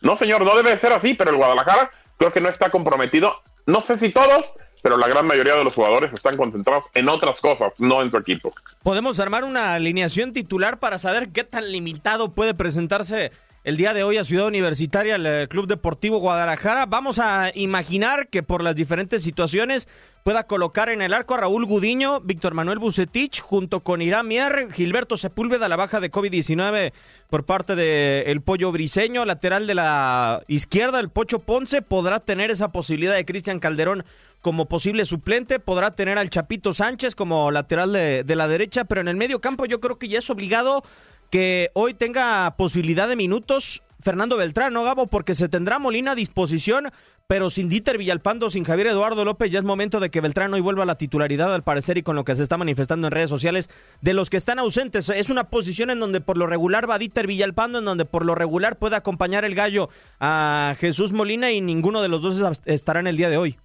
No, 0.00 0.16
señor, 0.16 0.42
no 0.42 0.56
debe 0.56 0.76
ser 0.76 0.92
así, 0.92 1.14
pero 1.14 1.30
el 1.30 1.36
Guadalajara 1.36 1.92
creo 2.18 2.32
que 2.32 2.40
no 2.40 2.48
está 2.48 2.70
comprometido. 2.70 3.34
No 3.66 3.80
sé 3.80 3.98
si 3.98 4.10
todos, 4.10 4.52
pero 4.82 4.96
la 4.96 5.08
gran 5.08 5.26
mayoría 5.26 5.54
de 5.54 5.64
los 5.64 5.74
jugadores 5.74 6.12
están 6.12 6.36
concentrados 6.36 6.86
en 6.94 7.08
otras 7.08 7.40
cosas, 7.40 7.72
no 7.78 8.02
en 8.02 8.10
su 8.10 8.16
equipo. 8.18 8.52
Podemos 8.82 9.18
armar 9.20 9.44
una 9.44 9.74
alineación 9.74 10.32
titular 10.32 10.78
para 10.78 10.98
saber 10.98 11.30
qué 11.30 11.44
tan 11.44 11.70
limitado 11.70 12.34
puede 12.34 12.54
presentarse 12.54 13.32
el 13.68 13.76
día 13.76 13.92
de 13.92 14.02
hoy 14.02 14.16
a 14.16 14.24
Ciudad 14.24 14.46
Universitaria, 14.46 15.16
el 15.16 15.26
eh, 15.26 15.46
Club 15.46 15.66
Deportivo 15.66 16.18
Guadalajara. 16.20 16.86
Vamos 16.86 17.18
a 17.18 17.52
imaginar 17.54 18.28
que 18.28 18.42
por 18.42 18.62
las 18.64 18.74
diferentes 18.74 19.22
situaciones 19.22 19.88
pueda 20.24 20.46
colocar 20.46 20.88
en 20.88 21.02
el 21.02 21.12
arco 21.12 21.34
a 21.34 21.40
Raúl 21.40 21.66
Gudiño, 21.66 22.22
Víctor 22.22 22.54
Manuel 22.54 22.78
Bucetich, 22.78 23.40
junto 23.42 23.80
con 23.80 24.00
Irán 24.00 24.26
Mier, 24.26 24.72
Gilberto 24.72 25.18
Sepúlveda, 25.18 25.68
la 25.68 25.76
baja 25.76 26.00
de 26.00 26.10
COVID-19 26.10 26.94
por 27.28 27.44
parte 27.44 27.76
del 27.76 28.26
el 28.26 28.40
Pollo 28.40 28.72
Briseño, 28.72 29.26
lateral 29.26 29.66
de 29.66 29.74
la 29.74 30.42
izquierda, 30.48 30.98
el 30.98 31.10
Pocho 31.10 31.40
Ponce, 31.40 31.82
podrá 31.82 32.20
tener 32.20 32.50
esa 32.50 32.72
posibilidad 32.72 33.16
de 33.16 33.26
Cristian 33.26 33.60
Calderón 33.60 34.02
como 34.40 34.66
posible 34.66 35.04
suplente, 35.04 35.60
podrá 35.60 35.94
tener 35.94 36.16
al 36.16 36.30
Chapito 36.30 36.72
Sánchez 36.72 37.14
como 37.14 37.50
lateral 37.50 37.92
de, 37.92 38.24
de 38.24 38.36
la 38.36 38.48
derecha, 38.48 38.86
pero 38.86 39.02
en 39.02 39.08
el 39.08 39.16
medio 39.16 39.42
campo 39.42 39.66
yo 39.66 39.78
creo 39.78 39.98
que 39.98 40.08
ya 40.08 40.20
es 40.20 40.30
obligado 40.30 40.82
que 41.30 41.70
hoy 41.74 41.94
tenga 41.94 42.54
posibilidad 42.56 43.08
de 43.08 43.16
minutos 43.16 43.82
Fernando 44.00 44.36
Beltrán, 44.36 44.72
¿no, 44.72 44.84
Gabo? 44.84 45.08
Porque 45.08 45.34
se 45.34 45.48
tendrá 45.48 45.78
Molina 45.80 46.12
a 46.12 46.14
disposición, 46.14 46.92
pero 47.26 47.50
sin 47.50 47.68
Dieter 47.68 47.98
Villalpando, 47.98 48.48
sin 48.48 48.64
Javier 48.64 48.88
Eduardo 48.88 49.24
López, 49.24 49.50
ya 49.50 49.58
es 49.58 49.64
momento 49.64 49.98
de 49.98 50.08
que 50.08 50.20
Beltrán 50.20 50.54
hoy 50.54 50.60
vuelva 50.60 50.84
a 50.84 50.86
la 50.86 50.96
titularidad, 50.96 51.52
al 51.52 51.64
parecer, 51.64 51.98
y 51.98 52.02
con 52.04 52.14
lo 52.14 52.24
que 52.24 52.36
se 52.36 52.44
está 52.44 52.56
manifestando 52.56 53.08
en 53.08 53.10
redes 53.10 53.28
sociales, 53.28 53.68
de 54.00 54.14
los 54.14 54.30
que 54.30 54.36
están 54.36 54.60
ausentes. 54.60 55.08
Es 55.08 55.30
una 55.30 55.50
posición 55.50 55.90
en 55.90 55.98
donde 55.98 56.20
por 56.20 56.36
lo 56.36 56.46
regular 56.46 56.88
va 56.88 56.98
Dieter 56.98 57.26
Villalpando, 57.26 57.80
en 57.80 57.86
donde 57.86 58.04
por 58.04 58.24
lo 58.24 58.36
regular 58.36 58.78
puede 58.78 58.94
acompañar 58.94 59.44
el 59.44 59.56
gallo 59.56 59.88
a 60.20 60.76
Jesús 60.78 61.12
Molina 61.12 61.50
y 61.50 61.60
ninguno 61.60 62.00
de 62.00 62.08
los 62.08 62.22
dos 62.22 62.62
estará 62.66 63.00
en 63.00 63.08
el 63.08 63.16
día 63.16 63.30
de 63.30 63.36
hoy. 63.36 63.58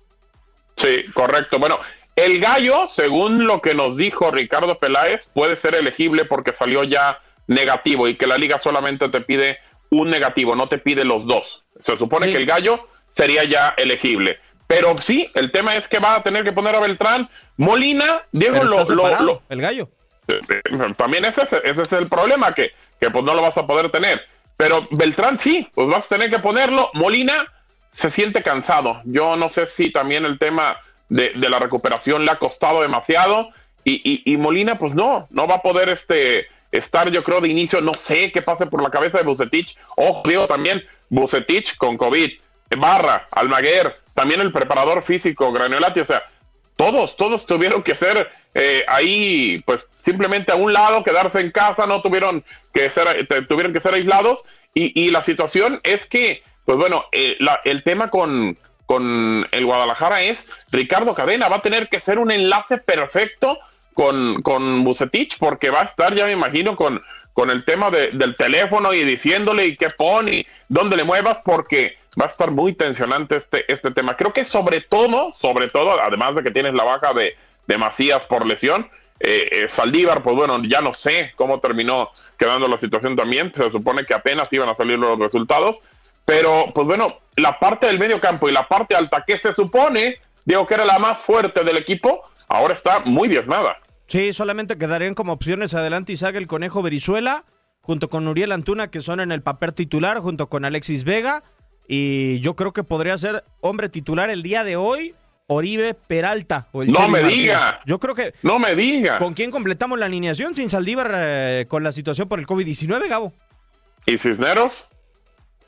Sí, 0.78 1.04
correcto. 1.14 1.60
Bueno, 1.60 1.78
El 2.16 2.40
gallo, 2.40 2.90
según 2.96 3.46
lo 3.46 3.62
que 3.62 3.74
nos 3.74 3.98
dijo 3.98 4.30
Ricardo 4.30 4.78
Peláez, 4.78 5.30
puede 5.34 5.58
ser 5.58 5.76
elegible 5.76 6.26
porque 6.26 6.54
salió 6.54 6.84
ya 6.84 7.20
negativo 7.48 8.08
y 8.08 8.16
que 8.16 8.28
la 8.28 8.38
liga 8.38 8.60
solamente 8.60 9.10
te 9.10 9.22
pide 9.22 9.60
un 9.90 10.10
negativo, 10.10 10.56
no 10.56 10.68
te 10.68 10.78
pide 10.78 11.06
los 11.06 11.26
dos. 11.26 11.64
Se 11.84 11.98
supone 11.98 12.32
que 12.32 12.38
el 12.38 12.46
gallo 12.46 12.88
sería 13.12 13.44
ya 13.44 13.74
elegible. 13.78 14.40
Pero 14.68 14.96
sí, 15.06 15.30
el 15.36 15.52
tema 15.52 15.76
es 15.76 15.88
que 15.88 16.00
va 16.00 16.16
a 16.16 16.24
tener 16.24 16.44
que 16.44 16.54
poner 16.54 16.76
a 16.76 16.80
Beltrán. 16.80 17.30
Molina, 17.58 18.24
Diego, 18.32 18.64
lo, 18.64 18.84
lo, 18.86 19.44
el 19.50 19.62
gallo. 19.62 19.90
Eh, 20.28 20.40
eh, 20.50 20.62
también 20.98 21.26
ese, 21.26 21.44
ese 21.64 21.82
es 21.82 21.92
el 21.94 22.08
problema, 22.08 22.54
que, 22.54 22.72
que 23.00 23.12
pues 23.12 23.24
no 23.24 23.34
lo 23.34 23.42
vas 23.42 23.58
a 23.58 23.68
poder 23.68 23.92
tener. 23.92 24.22
Pero 24.58 24.88
Beltrán 24.92 25.38
sí, 25.38 25.68
pues 25.74 25.88
vas 25.88 26.06
a 26.06 26.16
tener 26.16 26.32
que 26.32 26.40
ponerlo. 26.40 26.90
Molina 26.94 27.46
se 27.92 28.10
siente 28.10 28.42
cansado. 28.42 29.02
Yo 29.06 29.36
no 29.36 29.50
sé 29.50 29.68
si 29.68 29.92
también 29.92 30.26
el 30.26 30.40
tema 30.40 30.80
de, 31.10 31.32
la 31.36 31.60
recuperación 31.60 32.26
le 32.26 32.32
ha 32.32 32.40
costado 32.40 32.82
demasiado. 32.82 33.50
Y, 33.86 34.22
y, 34.26 34.38
Molina, 34.38 34.78
pues 34.80 34.96
no, 34.96 35.28
no 35.30 35.46
va 35.46 35.56
a 35.56 35.62
poder 35.62 35.90
este, 35.90 36.48
estar, 36.74 37.10
yo 37.10 37.24
creo, 37.24 37.40
de 37.40 37.48
inicio. 37.48 37.80
No 37.80 37.94
sé 37.94 38.32
qué 38.32 38.42
pase 38.42 38.66
por 38.66 38.82
la 38.82 38.90
cabeza 38.90 39.20
de 39.20 39.24
Bucetich. 39.24 39.78
Ojo, 39.96 40.28
digo 40.28 40.48
también, 40.48 40.84
Bucetich 41.10 41.78
con 41.78 41.98
COVID. 41.98 42.32
Barra, 42.76 43.28
Almaguer, 43.32 43.96
también 44.14 44.42
el 44.42 44.52
preparador 44.52 45.04
físico, 45.04 45.52
Granolati, 45.52 46.00
o 46.00 46.06
sea, 46.06 46.24
todos, 46.76 47.16
todos 47.18 47.46
tuvieron 47.46 47.84
que 47.84 47.96
ser 47.96 48.30
eh, 48.54 48.84
ahí, 48.88 49.62
pues 49.66 49.86
simplemente 50.04 50.52
a 50.52 50.56
un 50.56 50.74
lado, 50.74 51.04
quedarse 51.04 51.40
en 51.40 51.52
casa, 51.52 51.86
no 51.86 52.02
tuvieron 52.02 52.44
que 52.74 52.90
ser, 52.90 53.28
tuvieron 53.48 53.74
que 53.74 53.82
ser 53.82 53.94
aislados. 53.94 54.44
Y, 54.76 55.10
la 55.10 55.24
situación 55.24 55.80
es 55.84 56.08
que, 56.08 56.42
pues 56.66 56.80
bueno, 56.80 57.06
eh, 57.12 57.38
el 57.64 57.84
tema 57.84 58.10
con, 58.10 58.58
con 58.88 59.48
el 59.52 59.66
Guadalajara 59.68 60.24
es 60.24 60.48
Ricardo 60.72 61.14
Cadena, 61.14 61.48
va 61.48 61.58
a 61.58 61.62
tener 61.62 61.90
que 61.90 62.00
ser 62.00 62.18
un 62.18 62.32
enlace 62.32 62.80
perfecto 62.80 63.60
con, 63.94 64.42
con 64.42 64.84
Bucetich, 64.84 65.38
porque 65.38 65.70
va 65.70 65.82
a 65.82 65.86
estar, 65.86 66.16
ya 66.16 66.26
me 66.26 66.32
imagino, 66.32 66.76
con, 66.76 67.02
con 67.34 67.50
el 67.50 67.66
tema 67.66 67.90
del 67.90 68.36
teléfono 68.36 68.94
y 68.94 69.04
diciéndole 69.04 69.66
y 69.68 69.78
qué 69.78 69.88
pone 69.90 70.32
y 70.34 70.48
dónde 70.70 70.98
le 70.98 71.04
muevas, 71.04 71.42
porque 71.44 71.98
va 72.20 72.26
a 72.26 72.30
estar 72.30 72.52
muy 72.52 72.74
tensionante 72.74 73.38
este, 73.38 73.72
este 73.72 73.92
tema. 73.92 74.16
Creo 74.16 74.34
que 74.34 74.46
sobre 74.46 74.82
todo, 74.82 75.34
sobre 75.40 75.68
todo, 75.68 76.00
además 76.00 76.36
de 76.36 76.44
que 76.44 76.52
tienes 76.52 76.74
la 76.74 76.84
baja 76.84 77.14
de, 77.14 77.36
de 77.68 77.78
Macías 77.78 78.26
por 78.26 78.46
lesión, 78.46 78.90
eh, 79.20 79.48
eh, 79.52 79.70
Saldívar, 79.70 80.22
pues 80.22 80.36
bueno, 80.36 80.62
ya 80.66 80.82
no 80.82 80.94
sé 80.94 81.32
cómo 81.36 81.60
terminó 81.60 82.10
quedando 82.38 82.68
la 82.68 82.78
situación 82.78 83.16
también, 83.16 83.54
se 83.56 83.72
supone 83.72 84.06
que 84.06 84.14
apenas 84.14 84.52
iban 84.52 84.70
a 84.70 84.76
salir 84.76 85.00
los 85.00 85.18
resultados, 85.18 85.78
pero 86.26 86.68
pues 86.74 86.86
bueno, 86.86 87.08
la 87.36 87.58
parte 87.60 87.88
del 87.88 88.00
medio 88.00 88.20
campo 88.20 88.50
y 88.50 88.52
la 88.52 88.68
parte 88.68 88.96
alta 88.96 89.24
que 89.26 89.38
se 89.38 89.54
supone, 89.54 90.20
digo 90.46 90.68
que 90.68 90.74
era 90.74 90.86
la 90.86 91.00
más 91.00 91.22
fuerte 91.22 91.64
del 91.64 91.78
equipo, 91.78 92.24
ahora 92.48 92.74
está 92.74 93.00
muy 93.02 93.28
diezmada. 93.28 93.78
Sí, 94.08 94.34
solamente 94.34 94.78
quedarían 94.78 95.14
como 95.14 95.34
opciones 95.34 95.74
adelante 95.74 96.14
Isaac 96.14 96.36
el 96.36 96.48
Conejo 96.48 96.82
Berizuela, 96.82 97.46
junto 97.82 98.10
con 98.10 98.28
Uriel 98.28 98.52
Antuna, 98.52 98.90
que 98.90 99.02
son 99.02 99.20
en 99.20 99.32
el 99.32 99.42
papel 99.42 99.74
titular, 99.74 100.20
junto 100.20 100.48
con 100.48 100.66
Alexis 100.66 101.04
Vega, 101.04 101.44
y 101.88 102.40
yo 102.40 102.56
creo 102.56 102.74
que 102.74 102.84
podría 102.84 103.18
ser 103.18 103.44
hombre 103.62 103.90
titular 103.90 104.30
el 104.30 104.44
día 104.44 104.64
de 104.64 104.76
hoy, 104.76 105.16
Oribe 105.48 105.94
Peralta. 105.94 106.68
O 106.72 106.84
no 106.84 107.10
me 107.10 107.24
diga. 107.24 107.82
Yo 107.86 108.00
creo 108.00 108.16
que. 108.16 108.34
No 108.42 108.60
me 108.60 108.76
diga. 108.76 109.18
¿Con 109.18 109.34
quién 109.34 109.52
completamos 109.52 110.00
la 110.00 110.06
alineación 110.06 110.56
sin 110.56 110.70
Saldívar 110.70 111.12
eh, 111.14 111.66
con 111.68 111.84
la 111.84 111.92
situación 111.92 112.28
por 112.28 112.40
el 112.40 112.48
COVID-19, 112.48 113.10
Gabo? 113.10 113.34
¿Y 114.06 114.18
Cisneros? 114.18 114.88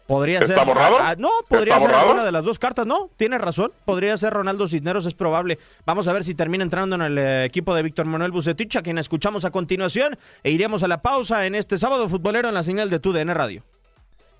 Podría 0.07 0.39
¿Está 0.39 0.55
ser. 0.55 0.65
borrado? 0.65 0.97
Ah, 0.99 1.15
no, 1.17 1.29
podría 1.49 1.79
ser 1.79 1.89
una 1.89 2.23
de 2.23 2.31
las 2.31 2.43
dos 2.43 2.59
cartas. 2.59 2.85
No, 2.85 3.09
tiene 3.17 3.39
razón. 3.39 3.71
Podría 3.85 4.15
ser 4.17 4.33
Ronaldo 4.33 4.67
Cisneros, 4.67 5.05
es 5.07 5.15
probable. 5.15 5.57
Vamos 5.85 6.07
a 6.07 6.13
ver 6.13 6.23
si 6.23 6.35
termina 6.35 6.63
entrando 6.63 6.95
en 6.95 7.01
el 7.01 7.17
eh, 7.17 7.45
equipo 7.45 7.73
de 7.73 7.81
Víctor 7.81 8.05
Manuel 8.05 8.31
Bucetich, 8.31 8.75
a 8.75 8.83
quien 8.83 8.99
escuchamos 8.99 9.45
a 9.45 9.51
continuación. 9.51 10.17
E 10.43 10.51
iremos 10.51 10.83
a 10.83 10.87
la 10.87 11.01
pausa 11.01 11.47
en 11.47 11.55
este 11.55 11.77
sábado 11.77 12.07
futbolero 12.07 12.47
en 12.47 12.53
la 12.53 12.61
señal 12.61 12.89
de 12.91 12.99
TUDN 12.99 13.33
Radio. 13.33 13.63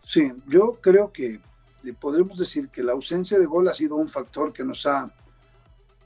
Sí, 0.03 0.31
yo 0.47 0.77
creo 0.81 1.11
que 1.11 1.39
podremos 1.99 2.37
decir 2.37 2.69
que 2.69 2.83
la 2.83 2.91
ausencia 2.91 3.39
de 3.39 3.45
gol 3.45 3.67
ha 3.67 3.73
sido 3.73 3.95
un 3.95 4.07
factor 4.07 4.53
que 4.53 4.63
nos 4.63 4.85
ha 4.85 5.09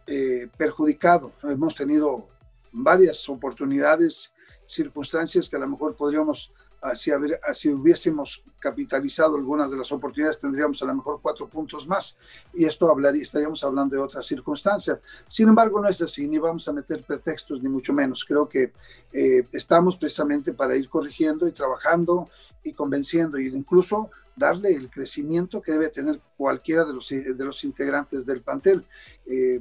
eh, 0.08 0.48
perjudicado. 0.58 1.34
Hemos 1.44 1.76
tenido 1.76 2.28
varias 2.72 3.28
oportunidades, 3.28 4.32
circunstancias 4.68 5.50
que 5.50 5.58
a 5.58 5.60
lo 5.60 5.68
mejor 5.68 5.96
podríamos 5.96 6.52
si, 6.96 7.12
si, 7.54 7.70
hubiésemos 7.70 8.44
capitalizado 8.60 9.36
algunas 9.36 9.70
de 9.70 9.78
las 9.78 9.92
oportunidades, 9.92 10.40
tendríamos 10.40 10.82
a 10.82 10.86
lo 10.86 10.96
mejor 10.96 11.20
cuatro 11.22 11.48
puntos 11.48 11.88
más 11.88 12.18
y 12.54 12.66
esto 12.66 12.90
hablaría, 12.90 13.24
estaríamos 13.24 13.64
hablando 13.64 13.96
de 13.96 14.02
otras 14.02 14.26
circunstancias. 14.26 15.00
Sin 15.28 15.50
embargo, 15.50 15.82
no 15.82 15.90
es 15.90 16.02
así, 16.02 16.28
ni 16.28 16.38
vamos 16.38 16.68
a 16.68 16.74
meter 16.74 17.04
pretextos, 17.04 17.62
ni 17.62 17.70
mucho 17.70 17.94
menos. 17.94 18.24
Creo 18.26 18.48
que 18.48 18.74
eh, 19.12 19.44
estamos 19.52 19.98
precisamente 19.98 20.54
para 20.54 20.76
ir 20.76 20.90
corrigiendo 20.90 21.48
y 21.48 21.52
trabajando 21.52 22.30
y 22.64 22.74
convenciendo 22.74 23.38
e 23.38 23.44
incluso 23.44 24.10
darle 24.36 24.74
el 24.74 24.90
crecimiento 24.90 25.62
que 25.62 25.74
debe 25.74 25.90
tener 25.90 26.22
cualquiera 26.38 26.86
de 26.86 26.94
los, 26.94 27.10
de 27.10 27.46
los 27.46 27.64
integrantes 27.64 28.26
del 28.26 28.42
plantel. 28.42 28.86
Eh, 29.26 29.60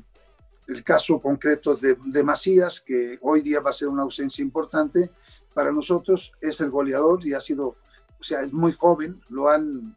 el 0.68 0.85
caso 0.85 1.18
concreto 1.18 1.74
de, 1.74 1.96
de 2.07 2.22
Macías, 2.22 2.81
que 2.81 3.18
hoy 3.22 3.40
día 3.40 3.61
va 3.61 3.70
a 3.70 3.72
ser 3.72 3.88
una 3.88 4.02
ausencia 4.02 4.42
importante, 4.42 5.11
para 5.58 5.72
nosotros 5.72 6.30
es 6.40 6.60
el 6.60 6.70
goleador 6.70 7.26
y 7.26 7.34
ha 7.34 7.40
sido, 7.40 7.74
o 8.20 8.22
sea, 8.22 8.42
es 8.42 8.52
muy 8.52 8.74
joven, 8.74 9.20
lo 9.28 9.48
han 9.48 9.92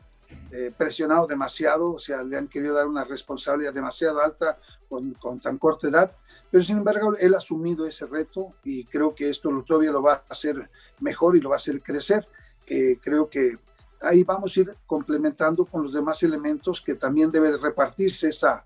eh, 0.52 0.74
presionado 0.76 1.28
demasiado, 1.28 1.93
o 1.93 2.00
sea, 2.00 2.24
le 2.24 2.36
han 2.36 2.47
querido 2.47 2.74
dar 2.74 2.88
una 2.88 3.04
responsabilidad 3.04 3.71
demasiado 3.71 4.19
alta 4.19 4.58
con, 4.89 5.13
con, 5.13 5.39
tan 5.39 5.60
corta 5.60 5.88
edad, 5.88 6.12
pero 6.50 6.63
sin 6.63 6.78
embargo 6.78 7.15
él 7.15 7.36
ha 7.36 7.38
asumido 7.38 7.86
ese 7.86 8.08
reto 8.08 8.56
y 8.63 8.86
creo 8.86 9.13
que 9.13 9.30
esto 9.30 9.52
todavía 9.67 9.91
lo 9.91 10.02
va 10.02 10.13
a 10.13 10.24
hacer 10.30 10.67
mejor 11.00 11.38
y 11.38 11.41
lo 11.41 11.50
va 11.50 11.58
a 11.58 11.62
hacer 11.63 11.80
crecer. 11.84 12.28
Eh, 12.65 12.97
creo 13.00 13.30
que 13.30 13.60
ahí 14.02 14.24
vamos 14.24 14.58
a 14.58 14.62
ir 14.62 14.76
complementando 14.88 15.63
con 15.65 15.84
los 15.84 15.93
demás 15.93 16.24
elementos 16.24 16.82
que 16.82 16.95
también 16.95 17.30
debe 17.30 17.56
repartirse 17.56 18.30
esa, 18.30 18.65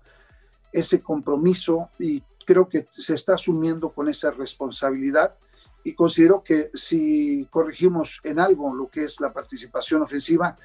ese 0.72 1.02
compromiso 1.02 1.90
y 1.98 2.22
creo 2.46 2.66
que 2.66 2.86
se 2.88 3.12
está 3.12 3.34
asumiendo 3.34 3.90
con 3.90 4.08
esa 4.08 4.30
responsabilidad 4.30 5.36
y 5.86 5.94
considero 5.94 6.42
que 6.42 6.70
si 6.74 7.46
corregimos 7.48 8.20
en 8.24 8.40
algo 8.40 8.74
lo 8.74 8.88
que 8.88 9.04
es 9.04 9.20
la 9.20 9.32
participación 9.32 10.02
ofensiva, 10.02 10.56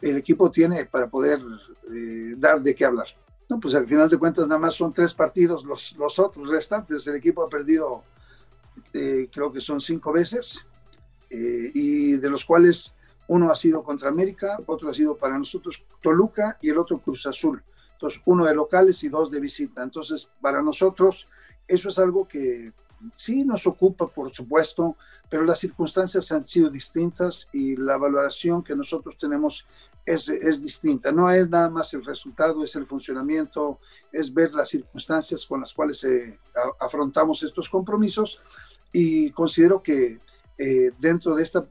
el 0.00 0.16
equipo 0.16 0.50
tiene 0.50 0.84
para 0.86 1.08
poder 1.08 1.38
eh, 1.94 2.34
dar 2.36 2.60
de 2.60 2.74
qué 2.74 2.84
hablar. 2.84 3.06
No, 3.48 3.60
pues 3.60 3.76
al 3.76 3.86
final 3.86 4.10
de 4.10 4.18
cuentas 4.18 4.48
nada 4.48 4.58
más 4.58 4.74
son 4.74 4.92
tres 4.92 5.14
partidos, 5.14 5.64
los, 5.64 5.94
los 5.96 6.18
otros 6.18 6.48
restantes, 6.48 7.06
el 7.06 7.14
equipo 7.14 7.44
ha 7.44 7.48
perdido 7.48 8.02
eh, 8.92 9.28
creo 9.32 9.52
que 9.52 9.60
son 9.60 9.80
cinco 9.80 10.12
veces, 10.12 10.66
eh, 11.30 11.70
y 11.72 12.16
de 12.16 12.28
los 12.28 12.44
cuales 12.44 12.92
uno 13.28 13.52
ha 13.52 13.54
sido 13.54 13.84
contra 13.84 14.08
América, 14.08 14.58
otro 14.66 14.90
ha 14.90 14.92
sido 14.92 15.16
para 15.16 15.38
nosotros 15.38 15.84
Toluca 16.02 16.58
y 16.60 16.70
el 16.70 16.78
otro 16.78 16.98
Cruz 16.98 17.24
Azul. 17.26 17.62
Entonces, 17.92 18.20
uno 18.24 18.44
de 18.44 18.54
locales 18.56 19.04
y 19.04 19.08
dos 19.08 19.30
de 19.30 19.38
visita. 19.38 19.84
Entonces, 19.84 20.28
para 20.40 20.62
nosotros, 20.62 21.28
eso 21.68 21.90
es 21.90 21.98
algo 22.00 22.26
que 22.26 22.72
sí 23.14 23.44
nos 23.44 23.66
ocupa, 23.66 24.06
por 24.06 24.32
supuesto, 24.32 24.96
pero 25.28 25.44
las 25.44 25.58
circunstancias 25.58 26.30
han 26.32 26.48
sido 26.48 26.70
distintas 26.70 27.48
y 27.52 27.76
la 27.76 27.96
valoración 27.96 28.62
que 28.62 28.74
nosotros 28.74 29.18
tenemos 29.18 29.66
es, 30.04 30.28
es, 30.28 30.62
distinta. 30.62 31.12
No 31.12 31.30
es 31.30 31.50
nada 31.50 31.68
más 31.68 31.92
el 31.92 32.04
resultado, 32.04 32.64
es 32.64 32.74
el 32.76 32.86
funcionamiento, 32.86 33.78
es 34.10 34.32
ver 34.32 34.52
las 34.54 34.70
circunstancias 34.70 35.44
con 35.44 35.60
las 35.60 35.74
cuales 35.74 36.02
eh, 36.04 36.38
afrontamos 36.80 37.42
estos 37.42 37.68
compromisos 37.68 38.40
y 38.92 39.30
considero 39.32 39.82
que 39.82 40.18
eh, 40.56 40.90
dentro 40.98 41.34
de 41.34 41.42
esta 41.42 41.66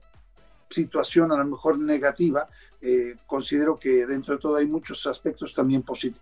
situación 0.69 1.31
a 1.31 1.37
lo 1.37 1.45
mejor 1.45 1.79
negativa, 1.79 2.47
eh, 2.81 3.15
considero 3.25 3.77
que 3.79 4.05
dentro 4.05 4.35
de 4.35 4.39
todo 4.39 4.55
hay 4.57 4.67
muchos 4.67 5.05
aspectos 5.07 5.53
también 5.53 5.81
positivos. 5.81 6.21